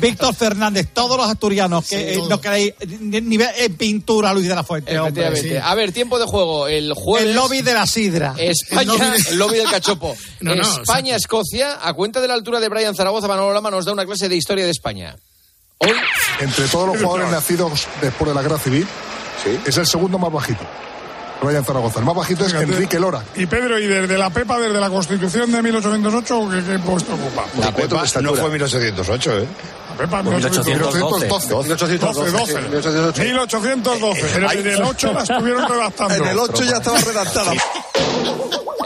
[0.00, 4.32] Víctor Fernández, todos los asturianos que Sí, eh, no queréis ni, ni ver en pintura
[4.32, 5.58] Luis de la Fuente, hombre.
[5.62, 6.66] A ver, tiempo de juego.
[6.68, 7.28] El jueves.
[7.28, 8.34] El lobby de la sidra.
[8.38, 10.16] España, El lobby de- el lobby del cachopo.
[10.40, 13.92] No, no, España-Escocia, a cuenta de la altura de Brian Zaragoza, Manolo Lama nos da
[13.92, 15.16] una clase de historia de España.
[15.78, 15.92] Hoy,
[16.40, 18.86] Entre todos los jugadores nacidos después de la guerra civil,
[19.66, 20.64] es el segundo más bajito.
[21.44, 22.00] Ryan Zaragoza.
[22.00, 23.22] El más bajito es Enrique Lora.
[23.36, 27.44] Y Pedro, ¿y desde la PEPA, desde la Constitución de 1808, qué, qué puesto ocupa?
[27.60, 29.46] La Pepa no fue 1808, ¿eh?
[29.94, 31.54] La PEPA, 1812.
[31.54, 32.30] 1812.
[32.30, 33.24] 12.
[33.24, 34.36] 1812.
[34.36, 36.14] En el, en el 8 la estuvieron redactando.
[36.14, 37.52] En el 8 ya estaba redactada.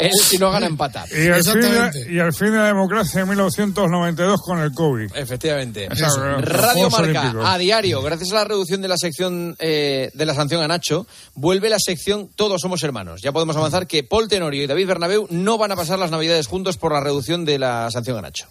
[0.01, 1.07] él si no gana empata.
[1.11, 5.17] Y el, fin de, y el fin de la democracia en 1992 con el COVID.
[5.17, 5.89] Efectivamente.
[5.91, 6.41] Eso.
[6.41, 7.47] Radio Marca, Olímpicos.
[7.47, 11.07] a diario, gracias a la reducción de la sección eh, de la sanción a Nacho,
[11.35, 13.23] vuelve la sección Todos somos hermanos.
[13.23, 16.47] Ya podemos avanzar que Paul Tenorio y David Bernabeu no van a pasar las navidades
[16.49, 18.47] juntos por la reducción de la sanción a Nacho.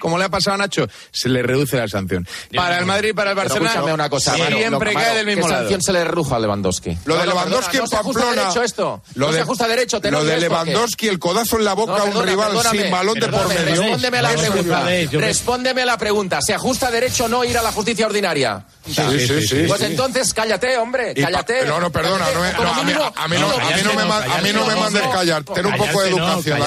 [0.00, 2.26] Como le ha pasado a Nacho, se le reduce la sanción.
[2.54, 5.50] Para el Madrid y para el Barcelona, una cosa, siempre lo- cae del mismo ¿qué
[5.50, 5.62] lado.
[5.62, 6.98] sanción se le redujo a Lewandowski?
[7.04, 8.42] Lo de Lewandowski en no se Pamplona.
[8.42, 9.02] derecho esto.
[9.14, 10.00] Lo de- se ajusta derecho.
[10.10, 10.40] Lo de.
[10.40, 13.82] Lewandowski, el codazo en la boca a un rival sin balón de por medio.
[13.82, 14.84] Respóndeme a la pregunta.
[15.12, 16.40] Respóndeme a la pregunta.
[16.40, 18.64] ¿Se ajusta derecho o no ir a la justicia ordinaria?
[18.86, 18.94] Sí,
[19.26, 19.86] sí, sí, Pues sí.
[19.86, 21.64] entonces cállate, hombre, cállate.
[21.66, 24.40] No, no, perdona, a, mí, mínimo, a mí no, a mí no me, ma- a
[24.40, 25.44] mí no me mandes callar.
[25.44, 26.58] Ten un poco de educación.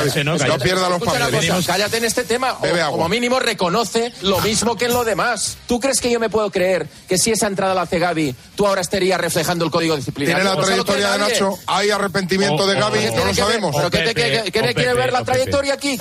[0.47, 1.65] No pierda los papeles.
[1.65, 2.57] cállate en este tema.
[2.61, 2.97] Bebe o, agua.
[2.97, 5.57] como mínimo reconoce lo mismo que en lo demás.
[5.67, 8.67] ¿Tú crees que yo me puedo creer que si esa entrada la hace Gaby, tú
[8.67, 10.43] ahora estarías reflejando el código disciplinario?
[10.43, 11.33] Tiene la ¿O se lo cree trayectoria de?
[11.33, 11.57] Nacho.
[11.67, 12.99] ¿Hay arrepentimiento de Gaby?
[13.15, 13.75] No lo sabemos.
[13.75, 15.97] ¿Pero qué te- quiere ver la trayectoria aquí?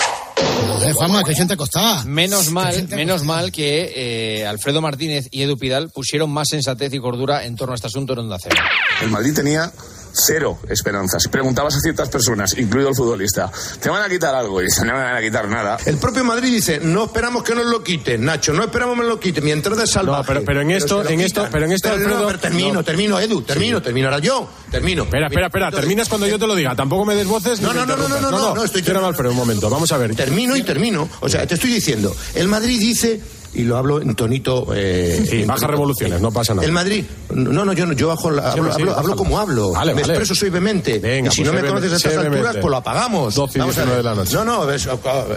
[0.84, 2.04] Eh, Juanma, que gente acostada.
[2.04, 6.98] Menos mal, menos mal que eh, Alfredo Martínez y Edu Pidal pusieron más sensatez y
[6.98, 8.56] cordura en torno a este asunto en Onda Cero.
[9.00, 9.72] El Madrid tenía
[10.12, 11.26] cero esperanzas.
[11.28, 13.50] Preguntabas a ciertas personas, incluido el futbolista,
[13.80, 14.60] ¿te van a quitar algo?
[14.60, 15.78] Y dicen, no me van a quitar nada.
[15.86, 19.08] El propio Madrid dice, no esperamos que nos lo quiten, Nacho, no esperamos que nos
[19.10, 20.22] lo quiten, mi entrada es salvaje.
[20.22, 22.84] No, pero- pero en esto- en esto- pero en esto, no, Alfredo- pero termino, no.
[22.84, 25.04] termino, Edu, termino, termino ahora yo, termino.
[25.04, 25.70] Espera, espera, espera.
[25.70, 26.74] Terminas cuando yo te lo diga.
[26.76, 27.60] Tampoco me des voces.
[27.60, 28.30] No, no, no, no, no, interrumpas.
[28.32, 29.70] no, no, no, estoy Espérame, Alfredo, un momento.
[29.70, 30.14] Vamos a ver.
[30.14, 31.08] Termino y termino.
[31.20, 33.20] O sea, te estoy diciendo, el Madrid dice,
[33.54, 34.68] y lo hablo en tonito...
[34.74, 36.66] Eh, Sí, en baja tonito- revoluciones, no pasa nada.
[36.66, 39.38] El Madrid, no, no, yo no, yo bajo la- Sí, hablo, sí, hablo, hablo como
[39.38, 39.72] hablo.
[39.72, 40.12] Vale, me vale.
[40.14, 40.98] expreso soy vehemente.
[40.98, 43.34] Venga, y si pues no me conoces a estas alturas, pues lo apagamos.
[43.34, 43.96] 12 y Vamos a 19 ver.
[44.04, 44.34] de la noche.
[44.34, 44.80] No, no, a ver,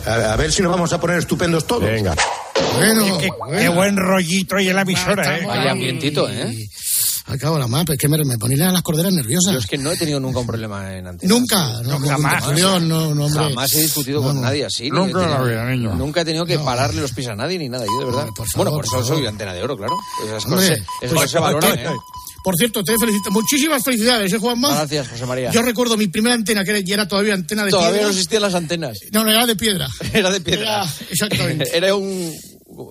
[0.08, 1.84] a, a ver si nos vamos a poner estupendos todos.
[1.84, 2.16] Venga.
[2.78, 5.46] Bueno, Qué, qué buen rollito y en la emisora, ¿eh?
[5.46, 6.68] Vaya ambientito, ¿eh?
[7.28, 9.54] Al cabo la mapa, es que me, me las corderas nerviosas.
[9.54, 11.28] Yo es que no he tenido nunca un problema en antes.
[11.28, 12.44] Nunca, no, no, jamás.
[12.60, 13.44] no, no, no, hombre.
[13.46, 14.84] Jamás he discutido con nadie así.
[14.84, 15.96] ni Nunca la vida, niño.
[15.96, 18.28] Nunca he tenido que pararle los pies a nadie ni nada, yo de verdad.
[18.56, 19.96] bueno, por eso soy antena de oro, claro.
[20.24, 21.94] Esas Hombre, cosas, pues, cosas se valoran, pues, ¿eh?
[22.44, 23.32] Por cierto, te felicito.
[23.32, 24.70] Muchísimas felicidades, ¿eh, Juanma?
[24.70, 25.50] Gracias, José María.
[25.50, 28.06] Yo recuerdo mi primera antena, que era, y era todavía antena de Todavía piedra.
[28.06, 29.00] no existían las antenas.
[29.12, 29.88] No, no, era de piedra.
[30.14, 30.62] Era de piedra.
[30.84, 31.66] Era- exactamente.
[31.76, 32.32] Era un,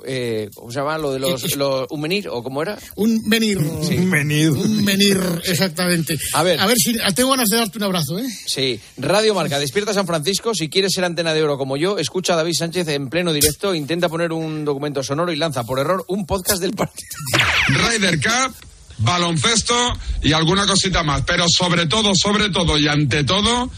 [0.06, 0.98] eh, ¿cómo se llama?
[0.98, 2.78] Lo de los, los- un menir, ¿o cómo era?
[2.96, 3.58] Un menir.
[3.58, 4.50] Un menir.
[4.50, 6.18] Un menir, exactamente.
[6.32, 6.60] A ver.
[6.60, 8.26] A ver si tengo ganas de darte un abrazo, ¿eh?
[8.46, 10.54] Sí, Radio Marca, despierta San Francisco.
[10.54, 13.74] Si quieres ser antena de oro como yo, escucha a David Sánchez en pleno directo,
[13.74, 17.08] intenta poner un documento sonoro y lanza por error un podcast del partido.
[17.68, 18.54] Ryder Cup,
[18.98, 19.74] baloncesto
[20.22, 21.22] y alguna cosita más.
[21.26, 23.70] Pero sobre todo, sobre todo y ante todo,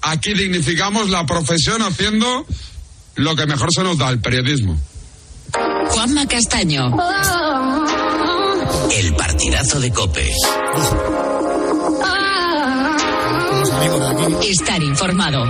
[0.00, 2.46] aquí dignificamos la profesión haciendo
[3.16, 4.78] lo que mejor se nos da, el periodismo.
[5.92, 6.96] Juanma Castaño.
[8.90, 10.30] El partidazo de Cope.
[14.42, 15.46] Estar informado.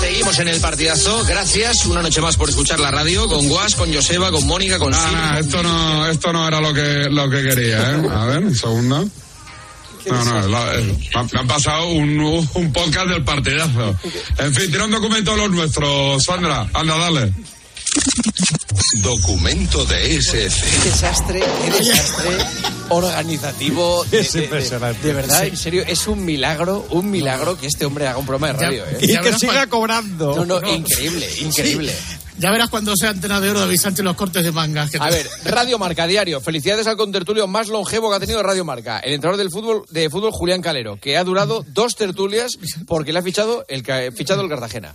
[0.00, 1.24] Seguimos en el partidazo.
[1.26, 4.92] Gracias una noche más por escuchar la radio con Guas, con Joseba, con Mónica, con
[4.94, 5.38] Ah, Silvia.
[5.40, 8.08] esto no, esto no era lo que, lo que quería, ¿eh?
[8.14, 9.08] A ver, un segundo.
[10.10, 12.18] No, no, la- eh, me han- me pasado un,
[12.54, 13.94] un podcast del partidazo.
[14.38, 16.68] En fin, tira un documento de los nuestros, Sandra.
[16.74, 17.32] Anda, dale.
[19.02, 20.66] Documento de SF.
[20.82, 22.30] Qué desastre, qué desastre
[22.90, 24.04] organizativo.
[24.10, 25.06] De, Es de- de- impresionante.
[25.06, 25.48] De, verdad, Sí.
[25.48, 28.84] en serio, es un milagro, un milagro que este hombre haga un programa de radio.
[28.86, 28.98] ¿eh?
[29.02, 30.34] Y que siga cobrando.
[30.36, 31.94] No, no, increíble, increíble.
[32.38, 34.90] Ya verás cuando sea antena de oro David Sánchez los cortes de mangas.
[34.90, 36.40] que A te- ver, Radio Marca Diario.
[36.40, 39.00] Felicidades al contertulio más longevo que ha tenido Radio Marca.
[39.00, 42.52] El entrenador del fútbol de fútbol Julián Calero, que ha durado dos tertulias
[42.86, 44.94] porque le ha fichado el, fichado el Cartagena.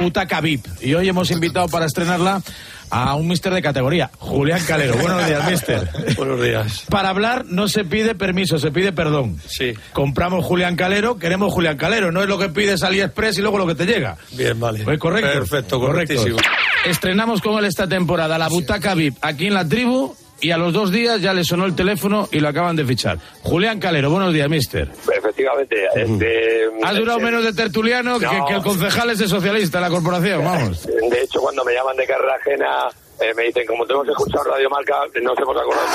[0.00, 0.66] Utaca VIP.
[0.80, 2.42] Y hoy hemos invitado para estrenarla
[2.90, 4.96] a un mister de categoría, Julián Calero.
[4.96, 5.88] Buenos días, mister.
[6.16, 6.84] Buenos días.
[6.88, 9.38] Para hablar no se pide permiso, se pide perdón.
[9.46, 9.74] Sí.
[9.92, 12.12] Compramos Julián Calero, queremos Julián Calero.
[12.12, 14.16] No es lo que pides AliExpress y luego lo que te llega.
[14.32, 14.84] Bien, vale.
[14.84, 15.30] Pues correcto.
[15.32, 16.14] Perfecto, correcto.
[16.14, 16.38] correctísimo.
[16.86, 20.14] Estrenamos con él esta temporada la Butaca VIP aquí en la tribu
[20.44, 23.18] y a los dos días ya le sonó el teléfono y lo acaban de fichar.
[23.42, 24.90] Julián Calero, buenos días, mister.
[25.16, 25.76] Efectivamente.
[25.94, 28.46] Este, Has durado este, menos de tertuliano que, No.
[28.46, 30.84] que el concejal es de socialista la corporación, vamos.
[30.86, 32.88] De hecho, cuando me llaman de carrera ajena,
[33.20, 35.88] eh, me dicen, como tenemos escuchado Radio Marca, nos hemos acordado.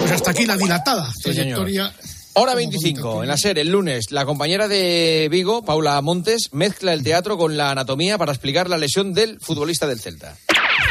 [0.00, 1.92] Pues hasta aquí la dilatada trayectoria.
[2.34, 7.02] Hora 25, en la SER, el lunes, la compañera de Vigo, Paula Montes, mezcla el
[7.02, 10.34] teatro con la anatomía para explicar la lesión del futbolista del Celta.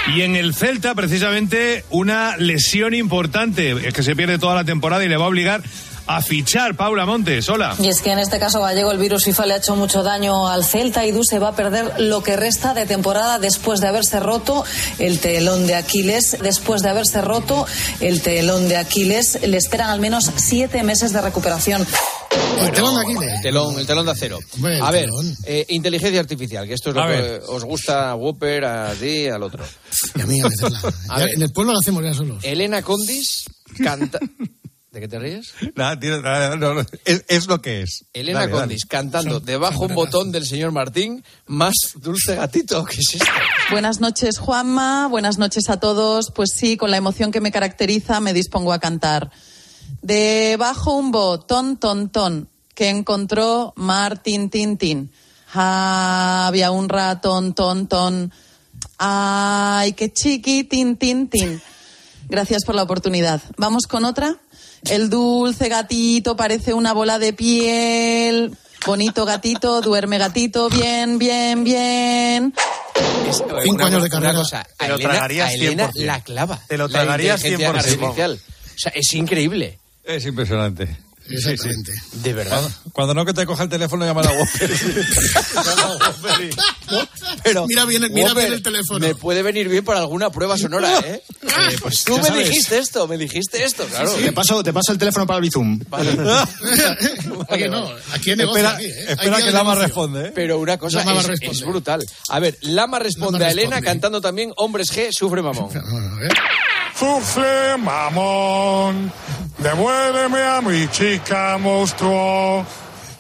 [0.08, 5.04] Y en el Celta, precisamente, una lesión importante, es que se pierde toda la temporada
[5.06, 5.62] y le va a obligar
[6.08, 7.48] a fichar Paula Montes.
[7.50, 7.76] Hola.
[7.80, 10.48] Y es que en este caso gallego el virus FIFA le ha hecho mucho daño
[10.48, 13.88] al Celta y Du se va a perder lo que resta de temporada después de
[13.88, 14.66] haberse roto
[15.00, 16.38] el telón de Aquiles.
[16.42, 17.66] Después de haberse roto
[18.00, 21.86] el telón de Aquiles, le esperan al menos siete meses de recuperación.
[22.32, 23.34] El telón de Aquiles.
[23.38, 24.40] El telón, el telón de acero.
[24.82, 25.10] A ver,
[25.46, 27.42] eh, inteligencia artificial, que esto es lo A que ver.
[27.48, 29.64] os gusta a Whopper, a ti, al otro.
[30.16, 30.80] Y a mí, a meterla.
[31.10, 31.34] A Ya ver.
[31.36, 32.44] En el pueblo lo hacemos ya solos.
[32.44, 33.46] Elena Condis
[33.84, 34.20] canta...
[34.92, 35.54] ¿De qué te ríes?
[35.76, 38.04] Nada, tiene- nada, no, no, es, es lo que es.
[38.12, 38.62] Elena Dale, dale.
[38.64, 42.84] Condis cantando debajo un botón del señor Martín, más dulce gatito.
[42.84, 43.26] ¿Qué es esto?
[43.72, 45.08] Buenas noches, Juanma.
[45.08, 46.32] Buenas noches a todos.
[46.36, 49.32] Pues sí, con la emoción que me caracteriza, me dispongo a cantar.
[50.02, 55.12] Debajo un botón, ton, ton, que encontró Martín Tintín.
[55.54, 58.32] Había un ratón, ton, ton.
[58.98, 61.62] Ay, qué chiquitín, tin, tin.
[62.30, 63.42] Gracias por la oportunidad.
[63.58, 64.38] Vamos con otra.
[64.90, 68.56] El dulce gatito parece una bola de piel.
[68.86, 72.54] Bonito gatito, duerme gatito, bien, bien, bien.
[73.64, 74.34] Cinco Una años de cosa- carrera.
[74.40, 76.06] Cosa, Te a lo Elena, tragarías a Elena 100%.
[76.08, 76.60] la clava.
[76.68, 77.80] Te lo tragarías inteligencia 100%.
[78.08, 78.40] artificial.
[78.42, 79.78] O sea, es increíble.
[80.12, 80.98] Es impresionante.
[81.30, 81.94] Exactamente.
[82.14, 82.70] De verdad.
[82.92, 84.72] Cuando no que te coja el teléfono, llama a la Whopper.
[87.44, 89.00] Pero, Mira bien, mira Whopper, bien el teléfono.
[89.00, 91.24] Me puede venir bien para alguna prueba sonora, ¿eh?
[91.80, 92.50] pues, Tú me sabes.
[92.50, 94.12] dijiste esto, me dijiste esto, claro.
[94.14, 95.80] Te paso, te paso el teléfono para el Bizum.
[97.50, 98.58] Oye, no, aquí hay negocio.
[98.62, 99.06] Espera, aquí, ¿eh?
[99.10, 100.32] Espera que Lama responde, ¿eh?
[100.36, 102.06] Pero una cosa Lama es, brutal.
[102.28, 103.86] A ver, Lama responde Lama a Elena responde.
[103.86, 105.70] cantando también Hombres G, sufre mamón.
[107.02, 109.12] Sufre, mamón,
[109.58, 112.64] devuélveme a mi chica monstruo.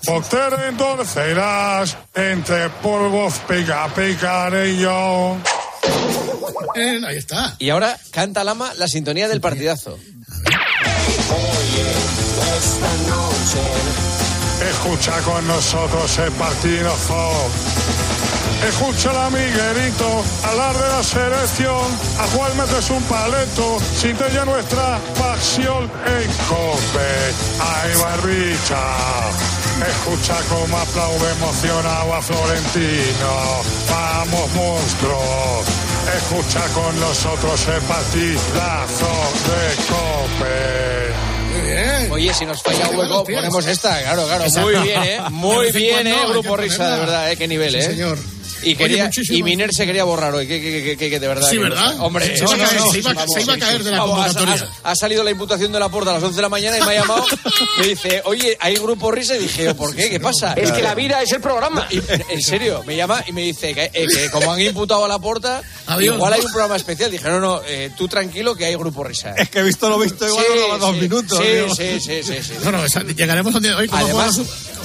[0.05, 5.35] Por te endorcerás, entre polvos pica picaré yo.
[6.75, 7.55] Eh, ahí está.
[7.57, 9.97] Y ahora canta Lama la sintonía del partidazo.
[14.69, 17.31] Escucha con nosotros el partidazo.
[18.67, 21.85] Escucha a Miguelito hablar de la selección.
[22.19, 23.79] A cuál metes un paleto.
[23.95, 27.11] Siente ya nuestra pasión en cope.
[27.59, 28.83] Ahí va el bicha.
[29.87, 33.63] Escucha cómo aplaude emocionado a Florentino.
[33.89, 35.65] Vamos, monstruos.
[36.17, 39.11] Escucha con nosotros el partidazo
[39.47, 41.30] de cope.
[42.11, 44.45] Oye, si nos falla hueco, ponemos esta, claro, claro.
[44.61, 45.19] Muy bien, ¿eh?
[45.29, 46.15] Muy bien, ¿eh?
[46.29, 47.37] Grupo Risa, de verdad, ¿eh?
[47.37, 47.81] Qué nivel, ¿eh?
[47.81, 48.17] Señor.
[48.63, 51.19] Y, Oye, quería, muchísimas- y Miner se quería borrar hoy, que, que, que, que- que
[51.19, 51.49] de verdad.
[51.49, 51.95] Sí, ¿verdad?
[51.99, 53.77] Hombre, Se iba a no, caer, no, se iba- vamos, se iba a sí, caer
[53.79, 53.83] sí.
[53.83, 54.67] de la Vamos, convocatoria.
[54.83, 56.81] Ha, ha salido la imputación de la puerta a las 11 de la mañana y
[56.81, 57.25] me ha llamado.
[57.79, 59.35] me dice, oye, hay grupo risa.
[59.35, 60.09] Y dije, ¿por qué?
[60.09, 60.53] ¿Qué pasa?
[60.53, 61.87] Es que la vida es el programa.
[61.89, 61.99] Y,
[62.29, 65.19] en serio, me llama y me dice que, eh, que como han imputado a la
[65.19, 66.15] puerta, Adiós.
[66.15, 67.11] igual hay un programa especial.
[67.11, 69.33] Dije, no, no, eh, tú tranquilo que hay grupo risa.
[69.37, 71.37] Es que he visto lo visto igual Sí, daba dos sí, minutos.
[71.39, 71.75] sí, digo.
[71.75, 72.53] sí, sí, sí, sí.
[72.63, 74.39] No, no, llegaremos donde hoy como Además,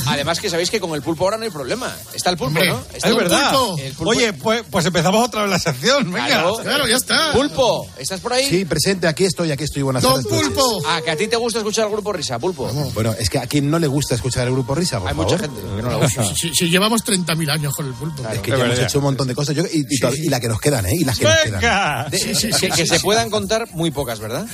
[0.07, 1.95] además que sabéis que con el pulpo ahora no hay problema.
[2.15, 2.85] Está el pulpo, ¿no?
[2.95, 3.51] Está Es verdad.
[3.53, 3.66] pulpo.
[3.75, 4.11] Pulpo.
[4.11, 6.13] Oye, pues, pues empezamos otra vez la sección.
[6.13, 6.27] Venga.
[6.29, 6.57] Claro.
[6.63, 7.33] Claro, ya está.
[7.33, 8.49] Pulpo, ¿estás por ahí?
[8.49, 9.83] Sí, presente, aquí estoy, aquí estoy.
[9.83, 10.31] Buenas Don tardes.
[10.31, 10.49] noches.
[10.49, 10.83] Pulpo.
[10.87, 12.67] Ah, que a ti te gusta escuchar el grupo Risa, Pulpo.
[12.95, 15.33] Bueno, es que a quien no le gusta escuchar el grupo Risa, por Hay favor.
[15.33, 16.25] mucha gente que no le gusta.
[16.37, 18.23] Si, si llevamos 30.000 años con el pulpo.
[18.31, 19.85] Es que ya hemos hecho un montón de cosas yo- y,
[20.25, 20.91] y la que nos quedan, ¿eh?
[20.99, 21.61] Y las que nos quedan.
[21.61, 22.07] Venga.
[22.11, 22.19] De-
[22.61, 24.47] que, que se puedan contar muy pocas, ¿verdad?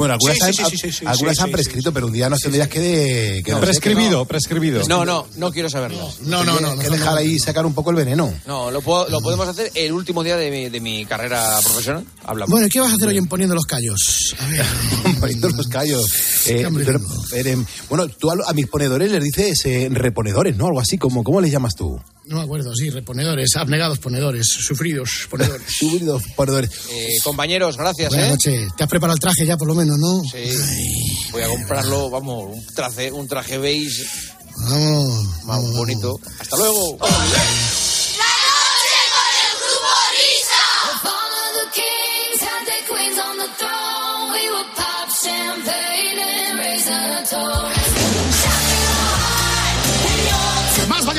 [0.00, 2.12] Bueno, algunas, Sí, han, sí, sí, sí, sí, algunas sí, han sí, prescrito, pero un
[2.14, 4.82] día nos tendrías que, de, que no Prescribido, prescribido.
[4.88, 6.10] No, no, no quiero saberlo.
[6.22, 6.72] No, no, no.
[6.76, 7.18] que, que no, dejar no.
[7.18, 8.32] ahí sacar un poco el veneno.
[8.46, 12.04] No, lo, puedo- lo podemos hacer el último día de mi, de mi carrera profesional.
[12.24, 12.50] Hablamos.
[12.50, 14.34] Bueno, ¿y ¿qué vas a hacer hoy en Poniendo los Callos?
[14.38, 14.64] A ver.
[15.20, 16.06] poniendo los callos.
[16.46, 17.66] Eh, pero, no.
[17.90, 20.66] bueno, tú a mis ponedores les dices eh, reponedores, ¿no?
[20.68, 22.00] Algo así, como, ¿cómo les llamas tú?
[22.30, 25.66] No me acuerdo, sí, reponedores, abnegados ponedores, sufridos ponedores.
[25.78, 26.70] Subidos ponedores.
[26.92, 28.30] Eh, compañeros, gracias, Buenas ¿eh?
[28.30, 28.76] noches.
[28.76, 30.22] ¿Te has preparado el traje ya, por lo menos, no?
[30.22, 31.28] Sí.
[31.32, 34.06] Voy a comprarlo, vamos, un traje, un traje beige
[34.56, 35.24] Vamos.
[35.44, 36.20] más vamos, bonito.
[36.38, 36.98] Hasta luego.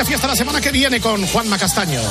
[0.05, 2.01] Fiesta la semana que viene con Juanma Castaño.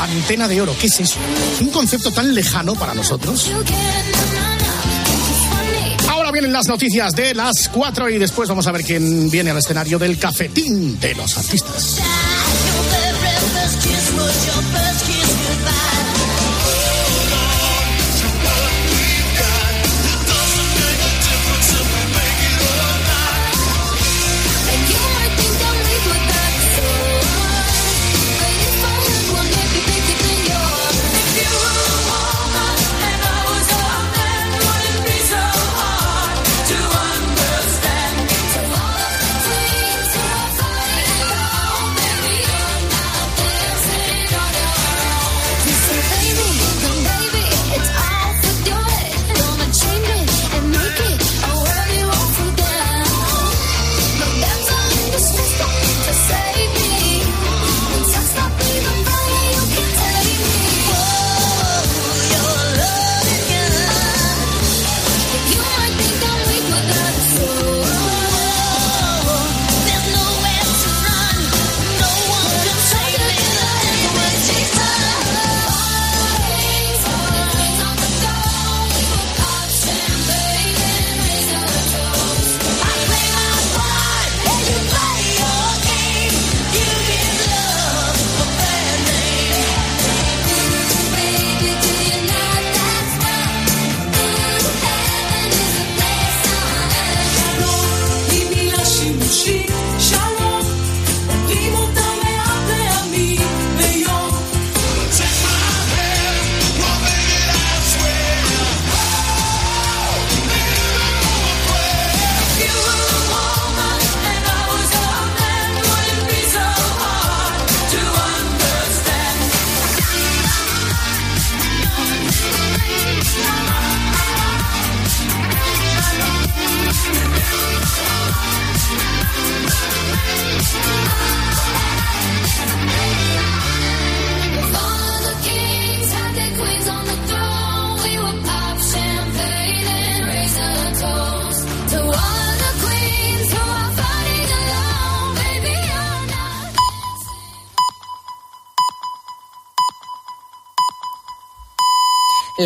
[0.00, 1.18] Antena de oro, ¿qué es eso?
[1.60, 3.50] Un concepto tan lejano para nosotros.
[6.08, 9.58] Ahora vienen las noticias de las 4 y después vamos a ver quién viene al
[9.58, 12.00] escenario del cafetín de los artistas.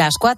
[0.04, 0.32] Las cuatro.